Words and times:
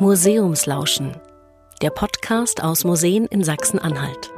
Museumslauschen, 0.00 1.14
der 1.82 1.90
Podcast 1.90 2.64
aus 2.64 2.84
Museen 2.84 3.26
in 3.26 3.44
Sachsen-Anhalt. 3.44 4.32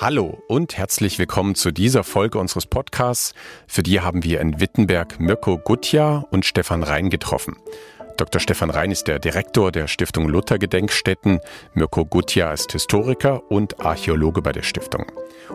Hallo 0.00 0.42
und 0.48 0.78
herzlich 0.78 1.18
willkommen 1.18 1.56
zu 1.56 1.72
dieser 1.72 2.04
Folge 2.04 2.38
unseres 2.38 2.64
Podcasts. 2.64 3.34
Für 3.66 3.82
die 3.82 4.00
haben 4.00 4.24
wir 4.24 4.40
in 4.40 4.60
Wittenberg 4.60 5.20
Mirko 5.20 5.58
Gutja 5.58 6.24
und 6.30 6.46
Stefan 6.46 6.84
Rhein 6.84 7.10
getroffen. 7.10 7.56
Dr. 8.16 8.40
Stefan 8.40 8.70
Rhein 8.70 8.90
ist 8.90 9.08
der 9.08 9.18
Direktor 9.18 9.70
der 9.70 9.88
Stiftung 9.88 10.26
Luther 10.26 10.58
Gedenkstätten. 10.58 11.40
Mirko 11.74 12.06
Gutja 12.06 12.50
ist 12.50 12.72
Historiker 12.72 13.42
und 13.50 13.84
Archäologe 13.84 14.40
bei 14.40 14.52
der 14.52 14.62
Stiftung. 14.62 15.04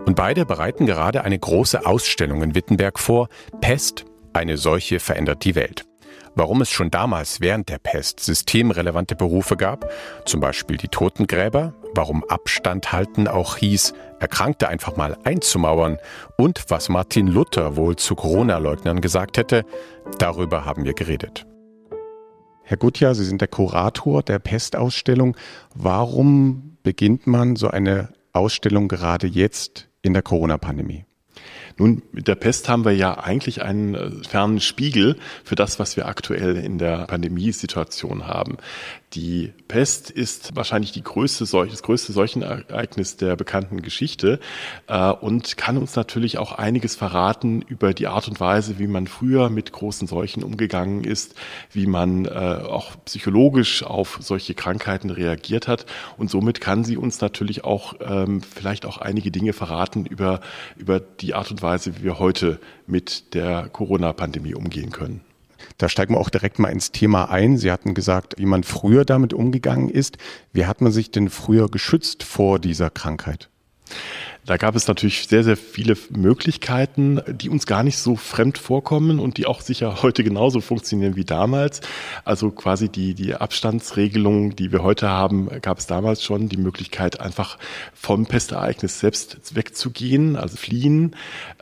Und 0.05 0.15
beide 0.15 0.45
bereiten 0.45 0.85
gerade 0.85 1.23
eine 1.23 1.39
große 1.39 1.87
Ausstellung 1.87 2.43
in 2.43 2.53
Wittenberg 2.53 2.99
vor. 2.99 3.29
Pest, 3.61 4.05
eine 4.35 4.57
Seuche 4.57 4.99
verändert 4.99 5.43
die 5.45 5.55
Welt. 5.55 5.85
Warum 6.37 6.61
es 6.61 6.69
schon 6.69 6.91
damals 6.91 7.39
während 7.39 7.69
der 7.69 7.77
Pest 7.77 8.19
systemrelevante 8.19 9.15
Berufe 9.15 9.55
gab, 9.55 9.89
zum 10.25 10.41
Beispiel 10.41 10.75
die 10.75 10.89
Totengräber, 10.89 11.73
warum 11.95 12.25
Abstand 12.25 12.91
halten 12.91 13.29
auch 13.29 13.55
hieß, 13.55 13.93
Erkrankte 14.19 14.67
einfach 14.67 14.97
mal 14.97 15.17
einzumauern 15.23 15.97
und 16.37 16.65
was 16.67 16.89
Martin 16.89 17.27
Luther 17.27 17.77
wohl 17.77 17.95
zu 17.95 18.15
Corona-Leugnern 18.15 18.99
gesagt 18.99 19.37
hätte, 19.37 19.63
darüber 20.19 20.65
haben 20.65 20.83
wir 20.83 20.93
geredet. 20.93 21.45
Herr 22.63 22.77
Gutjahr, 22.77 23.15
Sie 23.15 23.25
sind 23.25 23.39
der 23.39 23.47
Kurator 23.47 24.21
der 24.21 24.39
Pestausstellung. 24.39 25.37
Warum 25.73 26.77
beginnt 26.83 27.27
man 27.27 27.55
so 27.55 27.69
eine 27.69 28.09
Ausstellung 28.33 28.89
gerade 28.89 29.27
jetzt 29.27 29.87
in 30.01 30.13
der 30.13 30.23
Corona-Pandemie? 30.23 31.04
Nun, 31.77 32.01
mit 32.11 32.27
der 32.27 32.35
Pest 32.35 32.69
haben 32.69 32.85
wir 32.85 32.95
ja 32.95 33.17
eigentlich 33.17 33.61
einen 33.61 33.95
äh, 33.95 34.11
fernen 34.27 34.61
Spiegel 34.61 35.17
für 35.43 35.55
das, 35.55 35.77
was 35.77 35.97
wir 35.97 36.07
aktuell 36.07 36.55
in 36.55 36.77
der 36.77 37.07
Pandemiesituation 37.07 38.27
haben. 38.27 38.57
Die 39.13 39.53
Pest 39.67 40.09
ist 40.09 40.55
wahrscheinlich 40.55 40.91
die 40.91 41.03
größte 41.03 41.45
Seuche, 41.45 41.71
das 41.71 41.83
größte 41.83 42.11
Seuchenereignis 42.11 43.15
der 43.15 43.35
bekannten 43.35 43.81
Geschichte 43.81 44.39
äh, 44.87 45.11
und 45.11 45.55
kann 45.57 45.77
uns 45.77 45.95
natürlich 45.95 46.37
auch 46.37 46.51
einiges 46.51 46.95
verraten 46.95 47.61
über 47.61 47.93
die 47.93 48.07
Art 48.07 48.27
und 48.27 48.39
Weise, 48.39 48.77
wie 48.79 48.87
man 48.87 49.07
früher 49.07 49.49
mit 49.49 49.71
großen 49.71 50.07
Seuchen 50.07 50.43
umgegangen 50.43 51.03
ist, 51.03 51.35
wie 51.71 51.85
man 51.87 52.25
äh, 52.25 52.29
auch 52.29 52.95
psychologisch 53.05 53.83
auf 53.83 54.17
solche 54.21 54.53
Krankheiten 54.53 55.09
reagiert 55.09 55.67
hat. 55.67 55.85
Und 56.17 56.29
somit 56.29 56.59
kann 56.59 56.83
sie 56.83 56.97
uns 56.97 57.21
natürlich 57.21 57.63
auch 57.63 57.93
ähm, 58.01 58.41
vielleicht 58.41 58.85
auch 58.85 58.97
einige 58.97 59.31
Dinge 59.31 59.53
verraten 59.53 60.05
über, 60.05 60.41
über 60.75 60.99
die 60.99 61.35
Art 61.35 61.51
und 61.51 61.61
Weise, 61.61 61.97
wie 61.97 62.03
wir 62.03 62.19
heute 62.19 62.59
mit 62.87 63.33
der 63.33 63.69
Corona-Pandemie 63.69 64.55
umgehen 64.55 64.91
können. 64.91 65.21
Da 65.77 65.89
steigen 65.89 66.13
wir 66.13 66.19
auch 66.19 66.29
direkt 66.29 66.59
mal 66.59 66.69
ins 66.69 66.91
Thema 66.91 67.29
ein. 67.29 67.57
Sie 67.57 67.71
hatten 67.71 67.93
gesagt, 67.93 68.35
wie 68.37 68.45
man 68.45 68.63
früher 68.63 69.05
damit 69.05 69.33
umgegangen 69.33 69.89
ist. 69.89 70.17
Wie 70.53 70.65
hat 70.65 70.81
man 70.81 70.91
sich 70.91 71.11
denn 71.11 71.29
früher 71.29 71.69
geschützt 71.69 72.23
vor 72.23 72.59
dieser 72.59 72.89
Krankheit? 72.89 73.49
Da 74.45 74.57
gab 74.57 74.75
es 74.75 74.87
natürlich 74.87 75.27
sehr, 75.27 75.43
sehr 75.43 75.57
viele 75.57 75.97
Möglichkeiten, 76.11 77.19
die 77.27 77.49
uns 77.49 77.65
gar 77.65 77.81
nicht 77.81 77.97
so 77.97 78.15
fremd 78.15 78.59
vorkommen 78.59 79.19
und 79.19 79.37
die 79.37 79.47
auch 79.47 79.61
sicher 79.61 80.01
heute 80.03 80.23
genauso 80.23 80.61
funktionieren 80.61 81.15
wie 81.15 81.25
damals. 81.25 81.81
Also 82.25 82.51
quasi 82.51 82.89
die, 82.89 83.15
die 83.15 83.33
Abstandsregelung, 83.33 84.55
die 84.55 84.71
wir 84.71 84.83
heute 84.83 85.09
haben, 85.09 85.49
gab 85.61 85.79
es 85.79 85.87
damals 85.87 86.23
schon 86.23 86.47
die 86.47 86.57
Möglichkeit, 86.57 87.19
einfach 87.19 87.57
vom 87.93 88.27
Pestereignis 88.27 88.99
selbst 88.99 89.55
wegzugehen, 89.55 90.35
also 90.35 90.57
fliehen. 90.57 91.15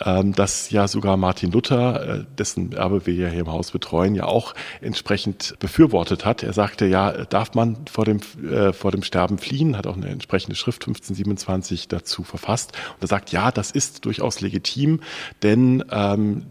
Ähm, 0.03 0.33
das 0.33 0.69
ja 0.69 0.89
sogar 0.89 1.15
Martin 1.15 1.51
Luther, 1.51 2.19
äh, 2.19 2.25
dessen 2.37 2.73
Erbe 2.73 3.05
wir 3.05 3.13
ja 3.13 3.29
hier 3.29 3.41
im 3.41 3.51
Haus 3.51 3.71
betreuen, 3.71 4.13
ja 4.13 4.25
auch 4.25 4.55
entsprechend 4.81 5.55
befürwortet 5.59 6.25
hat. 6.25 6.43
Er 6.43 6.51
sagte, 6.51 6.85
ja, 6.85 7.11
darf 7.25 7.53
man 7.53 7.77
vor 7.89 8.03
dem, 8.03 8.19
äh, 8.43 8.73
vor 8.73 8.91
dem 8.91 9.03
Sterben 9.03 9.37
fliehen, 9.37 9.77
hat 9.77 9.87
auch 9.87 9.95
eine 9.95 10.09
entsprechende 10.09 10.57
Schrift 10.57 10.81
1527 10.81 11.87
dazu 11.87 12.12
verfasst. 12.21 12.73
Und 12.93 13.01
er 13.01 13.07
sagt, 13.07 13.31
ja, 13.31 13.51
das 13.51 13.71
ist 13.71 14.05
durchaus 14.05 14.41
legitim, 14.41 14.99
denn 15.41 15.83
ähm, 15.89 16.45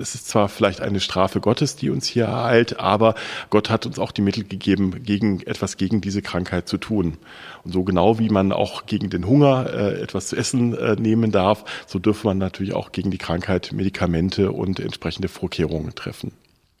es 0.00 0.14
ist 0.14 0.28
zwar 0.28 0.48
vielleicht 0.48 0.80
eine 0.80 1.00
Strafe 1.00 1.40
Gottes, 1.40 1.76
die 1.76 1.90
uns 1.90 2.06
hier 2.06 2.24
ereilt, 2.24 2.80
aber 2.80 3.14
Gott 3.50 3.68
hat 3.68 3.84
uns 3.84 3.98
auch 3.98 4.12
die 4.12 4.22
Mittel 4.22 4.44
gegeben, 4.44 5.02
gegen 5.02 5.40
etwas 5.42 5.76
gegen 5.76 6.00
diese 6.00 6.22
Krankheit 6.22 6.66
zu 6.68 6.78
tun. 6.78 7.18
Und 7.64 7.72
so 7.72 7.84
genau 7.84 8.18
wie 8.18 8.30
man 8.30 8.52
auch 8.52 8.86
gegen 8.86 9.10
den 9.10 9.26
Hunger 9.26 9.66
äh, 9.70 10.00
etwas 10.00 10.28
zu 10.28 10.36
essen 10.36 10.74
äh, 10.74 10.96
nehmen 10.96 11.30
darf, 11.30 11.64
so 11.86 11.98
dürfe 11.98 12.26
man 12.26 12.38
natürlich 12.38 12.74
auch 12.74 12.92
gegen 12.92 13.10
die 13.10 13.18
Krankheit 13.18 13.72
Medikamente 13.72 14.52
und 14.52 14.80
entsprechende 14.80 15.28
Vorkehrungen 15.28 15.94
treffen. 15.94 16.32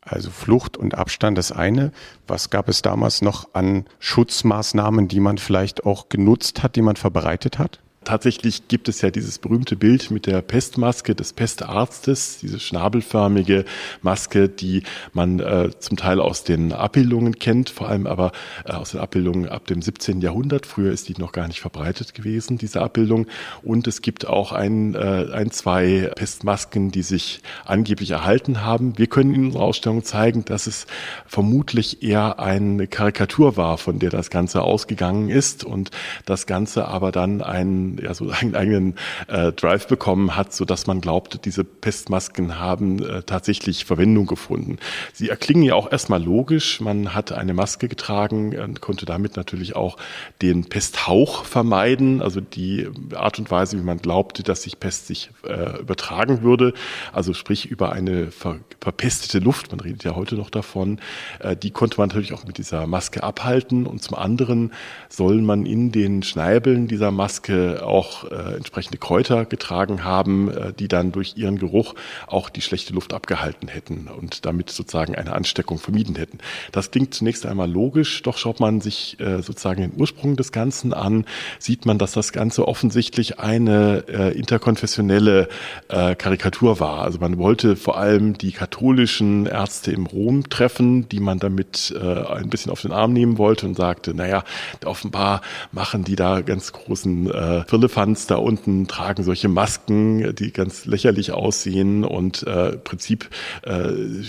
Also 0.06 0.30
Flucht 0.30 0.76
und 0.76 0.94
Abstand 0.94 1.38
das 1.38 1.50
eine. 1.50 1.90
Was 2.26 2.50
gab 2.50 2.68
es 2.68 2.82
damals 2.82 3.22
noch 3.22 3.48
an 3.54 3.86
Schutzmaßnahmen, 4.00 5.08
die 5.08 5.20
man 5.20 5.38
vielleicht 5.38 5.86
auch 5.86 6.10
genutzt 6.10 6.62
hat, 6.62 6.76
die 6.76 6.82
man 6.82 6.96
verbreitet 6.96 7.58
hat? 7.58 7.80
Tatsächlich 8.04 8.68
gibt 8.68 8.88
es 8.88 9.00
ja 9.00 9.10
dieses 9.10 9.38
berühmte 9.38 9.76
Bild 9.76 10.10
mit 10.10 10.26
der 10.26 10.42
Pestmaske 10.42 11.14
des 11.14 11.32
Pestarztes, 11.32 12.38
diese 12.40 12.60
schnabelförmige 12.60 13.64
Maske, 14.02 14.48
die 14.48 14.82
man 15.12 15.40
äh, 15.40 15.70
zum 15.78 15.96
Teil 15.96 16.20
aus 16.20 16.44
den 16.44 16.72
Abbildungen 16.72 17.38
kennt, 17.38 17.70
vor 17.70 17.88
allem 17.88 18.06
aber 18.06 18.32
äh, 18.66 18.72
aus 18.72 18.90
den 18.90 19.00
Abbildungen 19.00 19.48
ab 19.48 19.66
dem 19.66 19.80
17. 19.80 20.20
Jahrhundert. 20.20 20.66
Früher 20.66 20.92
ist 20.92 21.08
die 21.08 21.14
noch 21.18 21.32
gar 21.32 21.48
nicht 21.48 21.60
verbreitet 21.60 22.14
gewesen, 22.14 22.58
diese 22.58 22.82
Abbildung. 22.82 23.26
Und 23.62 23.86
es 23.86 24.02
gibt 24.02 24.26
auch 24.26 24.52
ein, 24.52 24.94
äh, 24.94 25.26
ein 25.32 25.50
zwei 25.50 26.10
Pestmasken, 26.14 26.90
die 26.90 27.02
sich 27.02 27.40
angeblich 27.64 28.10
erhalten 28.10 28.62
haben. 28.62 28.98
Wir 28.98 29.06
können 29.06 29.34
in 29.34 29.46
unserer 29.46 29.62
Ausstellung 29.62 30.04
zeigen, 30.04 30.44
dass 30.44 30.66
es 30.66 30.86
vermutlich 31.26 32.02
eher 32.02 32.38
eine 32.38 32.86
Karikatur 32.86 33.56
war, 33.56 33.78
von 33.78 33.98
der 33.98 34.10
das 34.10 34.30
Ganze 34.30 34.62
ausgegangen 34.62 35.30
ist 35.30 35.64
und 35.64 35.90
das 36.26 36.46
Ganze 36.46 36.86
aber 36.88 37.10
dann 37.10 37.40
ein 37.40 37.93
ja 38.02 38.14
so 38.14 38.30
einen 38.30 38.54
eigenen 38.54 38.94
äh, 39.28 39.52
Drive 39.52 39.86
bekommen 39.86 40.36
hat, 40.36 40.52
so 40.52 40.64
dass 40.64 40.86
man 40.86 41.00
glaubte, 41.00 41.38
diese 41.38 41.64
Pestmasken 41.64 42.58
haben 42.58 43.02
äh, 43.02 43.22
tatsächlich 43.22 43.84
Verwendung 43.84 44.26
gefunden. 44.26 44.78
Sie 45.12 45.28
erklingen 45.28 45.62
ja 45.62 45.74
auch 45.74 45.90
erstmal 45.90 46.22
logisch. 46.22 46.80
Man 46.80 47.14
hat 47.14 47.32
eine 47.32 47.54
Maske 47.54 47.88
getragen 47.88 48.58
und 48.58 48.80
konnte 48.80 49.06
damit 49.06 49.36
natürlich 49.36 49.76
auch 49.76 49.96
den 50.42 50.64
Pesthauch 50.64 51.44
vermeiden, 51.44 52.22
also 52.22 52.40
die 52.40 52.88
Art 53.14 53.38
und 53.38 53.50
Weise, 53.50 53.78
wie 53.78 53.82
man 53.82 53.98
glaubte, 53.98 54.42
dass 54.42 54.62
sich 54.62 54.80
Pest 54.80 55.06
sich 55.06 55.30
äh, 55.46 55.80
übertragen 55.80 56.42
würde, 56.42 56.74
also 57.12 57.34
sprich 57.34 57.66
über 57.66 57.92
eine 57.92 58.30
ver 58.30 58.56
verpestete 58.80 59.38
Luft, 59.38 59.70
man 59.70 59.80
redet 59.80 60.04
ja 60.04 60.14
heute 60.14 60.34
noch 60.34 60.50
davon, 60.50 61.00
äh, 61.40 61.56
die 61.56 61.70
konnte 61.70 61.98
man 61.98 62.08
natürlich 62.08 62.34
auch 62.34 62.44
mit 62.44 62.58
dieser 62.58 62.86
Maske 62.86 63.22
abhalten 63.22 63.86
und 63.86 64.02
zum 64.02 64.16
anderen 64.16 64.72
soll 65.08 65.40
man 65.40 65.64
in 65.64 65.90
den 65.90 66.22
Schneibeln 66.22 66.86
dieser 66.86 67.10
Maske 67.10 67.83
auch 67.84 68.24
äh, 68.30 68.56
entsprechende 68.56 68.98
Kräuter 68.98 69.44
getragen 69.44 70.04
haben, 70.04 70.50
äh, 70.50 70.72
die 70.72 70.88
dann 70.88 71.12
durch 71.12 71.36
ihren 71.36 71.58
Geruch 71.58 71.94
auch 72.26 72.50
die 72.50 72.60
schlechte 72.60 72.92
Luft 72.92 73.12
abgehalten 73.12 73.68
hätten 73.68 74.08
und 74.08 74.44
damit 74.46 74.70
sozusagen 74.70 75.14
eine 75.14 75.32
Ansteckung 75.32 75.78
vermieden 75.78 76.16
hätten. 76.16 76.38
Das 76.72 76.90
klingt 76.90 77.14
zunächst 77.14 77.46
einmal 77.46 77.70
logisch, 77.70 78.22
doch 78.22 78.38
schaut 78.38 78.60
man 78.60 78.80
sich 78.80 79.18
äh, 79.20 79.42
sozusagen 79.42 79.82
den 79.82 79.92
Ursprung 80.00 80.36
des 80.36 80.52
Ganzen 80.52 80.92
an, 80.92 81.24
sieht 81.58 81.86
man, 81.86 81.98
dass 81.98 82.12
das 82.12 82.32
Ganze 82.32 82.66
offensichtlich 82.66 83.38
eine 83.38 84.04
äh, 84.08 84.36
interkonfessionelle 84.36 85.48
äh, 85.88 86.14
Karikatur 86.14 86.80
war. 86.80 87.02
Also 87.02 87.18
man 87.18 87.38
wollte 87.38 87.76
vor 87.76 87.98
allem 87.98 88.38
die 88.38 88.52
katholischen 88.52 89.46
Ärzte 89.46 89.92
im 89.92 90.06
Rom 90.06 90.48
treffen, 90.48 91.08
die 91.08 91.20
man 91.20 91.38
damit 91.38 91.94
äh, 91.96 92.24
ein 92.34 92.48
bisschen 92.48 92.72
auf 92.72 92.82
den 92.82 92.92
Arm 92.92 93.12
nehmen 93.12 93.38
wollte 93.38 93.66
und 93.66 93.76
sagte, 93.76 94.14
naja, 94.14 94.44
offenbar 94.84 95.42
machen 95.72 96.04
die 96.04 96.16
da 96.16 96.40
ganz 96.40 96.72
großen 96.72 97.30
äh, 97.30 97.64
Firlefanz 97.74 98.28
da 98.28 98.36
unten 98.36 98.86
tragen 98.86 99.24
solche 99.24 99.48
Masken, 99.48 100.32
die 100.36 100.52
ganz 100.52 100.84
lächerlich 100.84 101.32
aussehen 101.32 102.04
und 102.04 102.44
äh, 102.44 102.68
im 102.74 102.84
Prinzip 102.84 103.28
äh, 103.64 103.88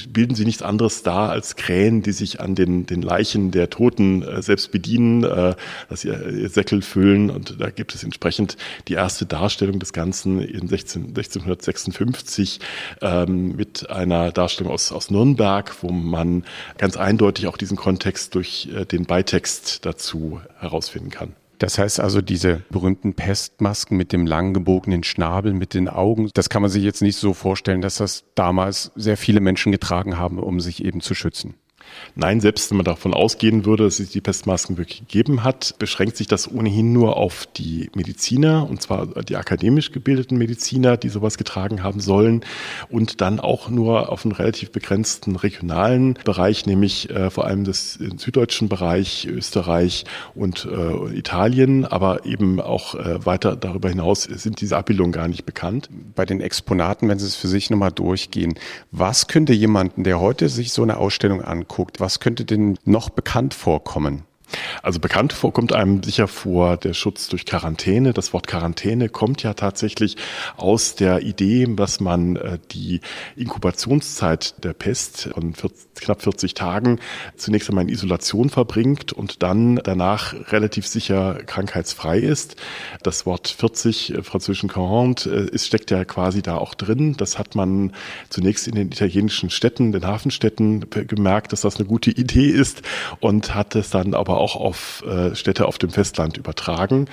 bilden 0.09 0.33
sie 0.33 0.45
nichts 0.45 0.63
anderes 0.63 1.03
dar 1.03 1.29
als 1.29 1.55
Krähen, 1.55 2.01
die 2.01 2.11
sich 2.11 2.39
an 2.39 2.55
den, 2.55 2.87
den 2.87 3.03
Leichen 3.03 3.51
der 3.51 3.69
Toten 3.69 4.23
äh, 4.23 4.41
selbst 4.41 4.71
bedienen, 4.71 5.23
äh, 5.23 5.53
dass 5.89 6.01
sie 6.01 6.07
ihr 6.07 6.49
Säckel 6.49 6.81
füllen 6.81 7.29
und 7.29 7.61
da 7.61 7.69
gibt 7.69 7.93
es 7.93 8.03
entsprechend 8.03 8.57
die 8.87 8.93
erste 8.93 9.27
Darstellung 9.27 9.77
des 9.77 9.93
Ganzen 9.93 10.41
in 10.41 10.67
16, 10.67 11.09
1656 11.09 12.61
ähm, 13.03 13.55
mit 13.55 13.91
einer 13.91 14.31
Darstellung 14.31 14.73
aus, 14.73 14.91
aus 14.91 15.11
Nürnberg, 15.11 15.71
wo 15.83 15.91
man 15.91 16.45
ganz 16.79 16.97
eindeutig 16.97 17.45
auch 17.45 17.57
diesen 17.57 17.77
Kontext 17.77 18.33
durch 18.33 18.69
äh, 18.75 18.85
den 18.85 19.05
Beitext 19.05 19.85
dazu 19.85 20.41
herausfinden 20.59 21.11
kann. 21.11 21.35
Das 21.59 21.77
heißt 21.77 21.99
also, 21.99 22.21
diese 22.21 22.63
berühmten 22.69 23.13
Pestmasken 23.13 23.97
mit 23.97 24.11
dem 24.11 24.25
langgebogenen 24.25 25.03
Schnabel, 25.03 25.53
mit 25.53 25.73
den 25.73 25.87
Augen, 25.87 26.29
das 26.33 26.49
kann 26.49 26.61
man 26.61 26.71
sich 26.71 26.83
jetzt 26.83 27.01
nicht 27.01 27.17
so 27.17 27.33
vorstellen, 27.33 27.81
dass 27.81 27.97
das 27.97 28.25
damals 28.35 28.91
sehr 28.95 29.17
viele 29.17 29.39
Menschen 29.39 29.71
getragen 29.71 30.17
haben, 30.17 30.39
um 30.39 30.59
sich 30.59 30.83
eben 30.83 31.01
zu 31.01 31.13
schützen. 31.15 31.55
Nein, 32.15 32.39
selbst 32.39 32.71
wenn 32.71 32.77
man 32.77 32.85
davon 32.85 33.13
ausgehen 33.13 33.65
würde, 33.65 33.83
dass 33.83 33.99
es 33.99 34.09
die 34.09 34.21
Pestmasken 34.21 34.77
wirklich 34.77 34.99
gegeben 34.99 35.43
hat, 35.43 35.75
beschränkt 35.79 36.17
sich 36.17 36.27
das 36.27 36.49
ohnehin 36.51 36.93
nur 36.93 37.17
auf 37.17 37.47
die 37.57 37.89
Mediziner, 37.95 38.69
und 38.69 38.81
zwar 38.81 39.07
die 39.23 39.35
akademisch 39.35 39.91
gebildeten 39.91 40.37
Mediziner, 40.37 40.97
die 40.97 41.09
sowas 41.09 41.37
getragen 41.37 41.83
haben 41.83 41.99
sollen, 41.99 42.41
und 42.89 43.21
dann 43.21 43.39
auch 43.39 43.69
nur 43.69 44.11
auf 44.11 44.25
einen 44.25 44.31
relativ 44.31 44.71
begrenzten 44.71 45.35
regionalen 45.35 46.17
Bereich, 46.23 46.65
nämlich 46.65 47.09
äh, 47.09 47.29
vor 47.29 47.45
allem 47.45 47.65
das 47.65 47.93
süddeutschen 47.93 48.69
Bereich, 48.69 49.27
Österreich 49.29 50.05
und 50.35 50.65
äh, 50.71 51.17
Italien, 51.17 51.85
aber 51.85 52.25
eben 52.25 52.61
auch 52.61 52.95
äh, 52.95 53.25
weiter 53.25 53.55
darüber 53.55 53.89
hinaus 53.89 54.23
sind 54.23 54.61
diese 54.61 54.77
Abbildungen 54.77 55.11
gar 55.11 55.27
nicht 55.27 55.45
bekannt. 55.45 55.89
Bei 56.15 56.25
den 56.25 56.41
Exponaten, 56.41 57.09
wenn 57.09 57.19
Sie 57.19 57.25
es 57.25 57.35
für 57.35 57.47
sich 57.47 57.69
nochmal 57.69 57.91
durchgehen, 57.91 58.55
was 58.91 59.27
könnte 59.27 59.53
jemanden, 59.53 60.03
der 60.03 60.19
heute 60.19 60.49
sich 60.49 60.71
so 60.71 60.83
eine 60.83 60.97
Ausstellung 60.97 61.41
anguckt, 61.41 61.74
was 61.99 62.19
könnte 62.19 62.45
denn 62.45 62.77
noch 62.85 63.09
bekannt 63.09 63.53
vorkommen? 63.53 64.23
Also 64.83 64.99
bekannt 64.99 65.33
vorkommt 65.33 65.73
einem 65.73 66.03
sicher 66.03 66.27
vor 66.27 66.77
der 66.77 66.93
Schutz 66.93 67.27
durch 67.27 67.45
Quarantäne. 67.45 68.13
Das 68.13 68.33
Wort 68.33 68.47
Quarantäne 68.47 69.09
kommt 69.09 69.43
ja 69.43 69.53
tatsächlich 69.53 70.17
aus 70.57 70.95
der 70.95 71.21
Idee, 71.23 71.67
dass 71.75 71.99
man 71.99 72.35
äh, 72.35 72.59
die 72.71 73.01
Inkubationszeit 73.35 74.63
der 74.63 74.73
Pest 74.73 75.29
von 75.33 75.53
40, 75.53 75.87
knapp 75.95 76.21
40 76.21 76.53
Tagen 76.53 76.99
zunächst 77.35 77.69
einmal 77.69 77.85
in 77.85 77.89
Isolation 77.89 78.49
verbringt 78.49 79.13
und 79.13 79.43
dann 79.43 79.77
danach 79.77 80.33
relativ 80.51 80.87
sicher 80.87 81.35
krankheitsfrei 81.45 82.19
ist. 82.19 82.55
Das 83.03 83.25
Wort 83.25 83.47
40 83.47 84.13
äh, 84.13 84.23
französischen 84.23 84.69
Quarante 84.69 85.49
äh, 85.51 85.57
steckt 85.57 85.91
ja 85.91 86.05
quasi 86.05 86.41
da 86.41 86.57
auch 86.57 86.73
drin. 86.75 87.15
Das 87.17 87.39
hat 87.39 87.55
man 87.55 87.93
zunächst 88.29 88.67
in 88.67 88.75
den 88.75 88.87
italienischen 88.87 89.49
Städten, 89.49 89.91
den 89.91 90.05
Hafenstädten 90.05 90.89
gemerkt, 90.89 91.51
dass 91.51 91.61
das 91.61 91.77
eine 91.77 91.85
gute 91.85 92.11
Idee 92.11 92.49
ist 92.49 92.81
und 93.19 93.55
hat 93.55 93.75
es 93.75 93.89
dann 93.89 94.13
aber 94.13 94.37
auch 94.37 94.44
auf 94.53 95.03
äh, 95.07 95.33
Städte 95.33 95.65
auf 95.65 95.79
dem 95.79 95.89
Festland 95.89 96.37
übertragen. 96.37 97.07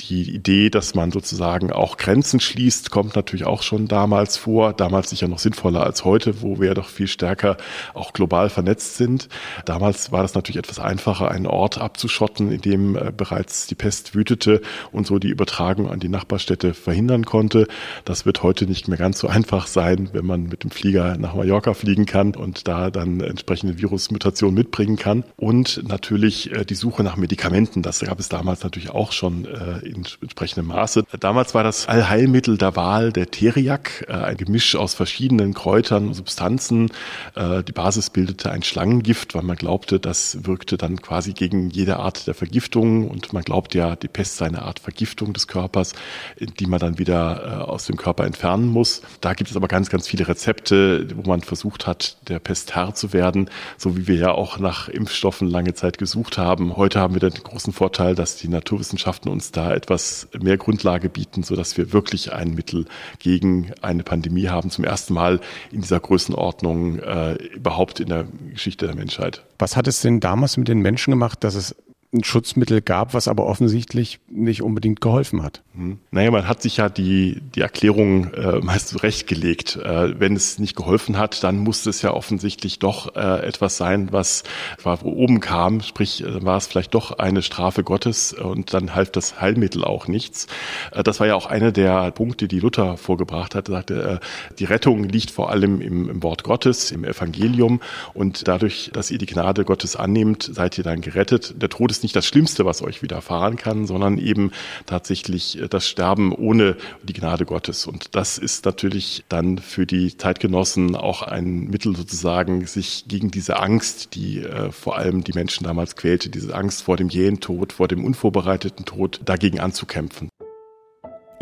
Die 0.00 0.34
Idee, 0.34 0.68
dass 0.68 0.94
man 0.94 1.10
sozusagen 1.12 1.72
auch 1.72 1.96
Grenzen 1.96 2.40
schließt, 2.40 2.90
kommt 2.90 3.16
natürlich 3.16 3.46
auch 3.46 3.62
schon 3.62 3.88
damals 3.88 4.36
vor. 4.36 4.74
Damals 4.74 5.08
sicher 5.08 5.28
noch 5.28 5.38
sinnvoller 5.38 5.82
als 5.84 6.04
heute, 6.04 6.42
wo 6.42 6.60
wir 6.60 6.74
doch 6.74 6.88
viel 6.88 7.06
stärker 7.08 7.56
auch 7.94 8.12
global 8.12 8.50
vernetzt 8.50 8.96
sind. 8.96 9.28
Damals 9.64 10.12
war 10.12 10.22
das 10.22 10.34
natürlich 10.34 10.58
etwas 10.58 10.78
einfacher, 10.78 11.30
einen 11.30 11.46
Ort 11.46 11.78
abzuschotten, 11.78 12.50
in 12.50 12.60
dem 12.60 12.96
äh, 12.96 13.12
bereits 13.16 13.68
die 13.68 13.74
Pest 13.74 14.14
wütete 14.14 14.60
und 14.90 15.06
so 15.06 15.18
die 15.18 15.28
Übertragung 15.28 15.88
an 15.90 16.00
die 16.00 16.08
Nachbarstädte 16.08 16.74
verhindern 16.74 17.24
konnte. 17.24 17.68
Das 18.04 18.26
wird 18.26 18.42
heute 18.42 18.66
nicht 18.66 18.88
mehr 18.88 18.98
ganz 18.98 19.20
so 19.20 19.28
einfach 19.28 19.68
sein, 19.68 20.10
wenn 20.12 20.26
man 20.26 20.44
mit 20.44 20.64
dem 20.64 20.70
Flieger 20.72 21.16
nach 21.16 21.34
Mallorca 21.34 21.74
fliegen 21.74 22.06
kann 22.06 22.34
und 22.34 22.66
da 22.66 22.90
dann 22.90 23.20
entsprechende 23.20 23.78
Virusmutationen 23.78 24.54
mitbringen 24.54 24.96
kann. 24.96 25.24
Und 25.36 25.82
natürlich 25.86 26.31
äh, 26.32 26.64
die 26.64 26.74
Suche 26.74 27.02
nach 27.02 27.16
Medikamenten. 27.16 27.82
Das 27.82 28.00
gab 28.00 28.18
es 28.18 28.28
damals 28.28 28.62
natürlich 28.62 28.90
auch 28.90 29.12
schon 29.12 29.44
äh, 29.44 29.78
in 29.86 30.04
entsprechendem 30.20 30.66
Maße. 30.66 31.04
Damals 31.20 31.54
war 31.54 31.62
das 31.62 31.88
Allheilmittel 31.88 32.58
der 32.58 32.76
Wahl 32.76 33.12
der 33.12 33.30
Teriak, 33.30 34.06
äh, 34.08 34.12
ein 34.12 34.36
Gemisch 34.36 34.76
aus 34.76 34.94
verschiedenen 34.94 35.54
Kräutern 35.54 36.08
und 36.08 36.14
Substanzen. 36.14 36.90
Die 37.36 37.72
Basis 37.72 38.10
bildete 38.10 38.50
ein 38.50 38.62
Schlangengift, 38.62 39.34
weil 39.34 39.42
man 39.42 39.56
glaubte, 39.56 40.00
das 40.00 40.44
wirkte 40.44 40.76
dann 40.76 41.00
quasi 41.00 41.32
gegen 41.32 41.70
jede 41.70 41.96
Art 41.98 42.26
der 42.26 42.34
Vergiftung 42.34 43.08
und 43.08 43.32
man 43.32 43.42
glaubt 43.42 43.74
ja, 43.74 43.96
die 43.96 44.08
Pest 44.08 44.36
sei 44.36 44.46
eine 44.46 44.62
Art 44.62 44.78
Vergiftung 44.78 45.32
des 45.32 45.46
Körpers, 45.46 45.92
die 46.38 46.66
man 46.66 46.78
dann 46.78 46.98
wieder 46.98 47.68
aus 47.68 47.86
dem 47.86 47.96
Körper 47.96 48.24
entfernen 48.24 48.68
muss. 48.68 49.02
Da 49.20 49.34
gibt 49.34 49.50
es 49.50 49.56
aber 49.56 49.68
ganz, 49.68 49.90
ganz 49.90 50.08
viele 50.08 50.28
Rezepte, 50.28 51.06
wo 51.16 51.28
man 51.28 51.40
versucht 51.42 51.86
hat, 51.86 52.16
der 52.28 52.38
Pest 52.38 52.74
Herr 52.74 52.94
zu 52.94 53.12
werden, 53.12 53.50
so 53.76 53.96
wie 53.96 54.06
wir 54.06 54.16
ja 54.16 54.32
auch 54.32 54.58
nach 54.58 54.88
Impfstoffen 54.88 55.48
lange 55.48 55.74
Zeit 55.74 55.98
gesucht 55.98 56.21
haben. 56.38 56.76
Heute 56.76 57.00
haben 57.00 57.14
wir 57.14 57.20
den 57.20 57.42
großen 57.42 57.72
Vorteil, 57.72 58.14
dass 58.14 58.36
die 58.36 58.48
Naturwissenschaften 58.48 59.30
uns 59.30 59.52
da 59.52 59.74
etwas 59.74 60.28
mehr 60.40 60.56
Grundlage 60.56 61.08
bieten, 61.08 61.42
so 61.42 61.56
dass 61.56 61.76
wir 61.76 61.92
wirklich 61.92 62.32
ein 62.32 62.54
Mittel 62.54 62.86
gegen 63.18 63.72
eine 63.82 64.02
Pandemie 64.02 64.48
haben. 64.48 64.70
Zum 64.70 64.84
ersten 64.84 65.14
Mal 65.14 65.40
in 65.70 65.80
dieser 65.80 66.00
Größenordnung 66.00 66.98
äh, 67.00 67.34
überhaupt 67.34 68.00
in 68.00 68.08
der 68.08 68.26
Geschichte 68.50 68.86
der 68.86 68.96
Menschheit. 68.96 69.44
Was 69.58 69.76
hat 69.76 69.86
es 69.88 70.00
denn 70.00 70.20
damals 70.20 70.56
mit 70.56 70.68
den 70.68 70.80
Menschen 70.80 71.10
gemacht, 71.10 71.44
dass 71.44 71.54
es 71.54 71.74
ein 72.12 72.24
Schutzmittel 72.24 72.82
gab, 72.82 73.14
was 73.14 73.26
aber 73.26 73.46
offensichtlich 73.46 74.20
nicht 74.28 74.62
unbedingt 74.62 75.00
geholfen 75.00 75.42
hat. 75.42 75.62
Hm. 75.74 75.98
Naja, 76.10 76.30
man 76.30 76.46
hat 76.46 76.60
sich 76.60 76.76
ja 76.76 76.90
die, 76.90 77.40
die 77.54 77.62
Erklärung 77.62 78.34
äh, 78.34 78.60
meist 78.60 78.88
zurechtgelegt. 78.88 79.76
Äh, 79.76 80.20
wenn 80.20 80.36
es 80.36 80.58
nicht 80.58 80.76
geholfen 80.76 81.16
hat, 81.16 81.42
dann 81.42 81.56
musste 81.56 81.88
es 81.88 82.02
ja 82.02 82.12
offensichtlich 82.12 82.78
doch 82.78 83.16
äh, 83.16 83.46
etwas 83.46 83.78
sein, 83.78 84.12
was 84.12 84.42
war, 84.82 85.02
oben 85.06 85.40
kam. 85.40 85.80
Sprich, 85.80 86.22
äh, 86.22 86.44
war 86.44 86.58
es 86.58 86.66
vielleicht 86.66 86.92
doch 86.92 87.12
eine 87.12 87.40
Strafe 87.40 87.82
Gottes 87.82 88.34
und 88.34 88.74
dann 88.74 88.94
half 88.94 89.10
das 89.10 89.40
Heilmittel 89.40 89.82
auch 89.82 90.06
nichts. 90.06 90.48
Äh, 90.90 91.02
das 91.02 91.18
war 91.18 91.26
ja 91.26 91.34
auch 91.34 91.46
einer 91.46 91.72
der 91.72 92.10
Punkte, 92.10 92.46
die 92.46 92.60
Luther 92.60 92.98
vorgebracht 92.98 93.54
hat. 93.54 93.70
Er 93.70 93.72
sagte, 93.72 94.20
äh, 94.20 94.54
die 94.58 94.64
Rettung 94.64 95.04
liegt 95.04 95.30
vor 95.30 95.50
allem 95.50 95.80
im, 95.80 96.10
im 96.10 96.22
Wort 96.22 96.44
Gottes, 96.44 96.90
im 96.90 97.04
Evangelium 97.04 97.80
und 98.12 98.46
dadurch, 98.48 98.90
dass 98.92 99.10
ihr 99.10 99.18
die 99.18 99.26
Gnade 99.26 99.64
Gottes 99.64 99.96
annehmt, 99.96 100.42
seid 100.42 100.76
ihr 100.76 100.84
dann 100.84 101.00
gerettet. 101.00 101.54
Der 101.62 101.70
Tod 101.70 101.90
ist 101.90 102.01
nicht 102.02 102.16
das 102.16 102.26
Schlimmste, 102.26 102.64
was 102.64 102.82
euch 102.82 103.02
widerfahren 103.02 103.56
kann, 103.56 103.86
sondern 103.86 104.18
eben 104.18 104.52
tatsächlich 104.86 105.60
äh, 105.60 105.68
das 105.68 105.88
Sterben 105.88 106.32
ohne 106.32 106.76
die 107.02 107.12
Gnade 107.12 107.44
Gottes. 107.44 107.86
Und 107.86 108.14
das 108.14 108.38
ist 108.38 108.64
natürlich 108.64 109.24
dann 109.28 109.58
für 109.58 109.86
die 109.86 110.16
Zeitgenossen 110.16 110.96
auch 110.96 111.22
ein 111.22 111.68
Mittel 111.68 111.96
sozusagen, 111.96 112.66
sich 112.66 113.04
gegen 113.08 113.30
diese 113.30 113.58
Angst, 113.58 114.14
die 114.14 114.40
äh, 114.40 114.72
vor 114.72 114.96
allem 114.96 115.24
die 115.24 115.32
Menschen 115.32 115.64
damals 115.64 115.96
quälte, 115.96 116.30
diese 116.30 116.54
Angst 116.54 116.82
vor 116.82 116.96
dem 116.96 117.08
jähen 117.08 117.40
Tod, 117.40 117.72
vor 117.72 117.88
dem 117.88 118.04
unvorbereiteten 118.04 118.84
Tod, 118.84 119.20
dagegen 119.24 119.60
anzukämpfen. 119.60 120.28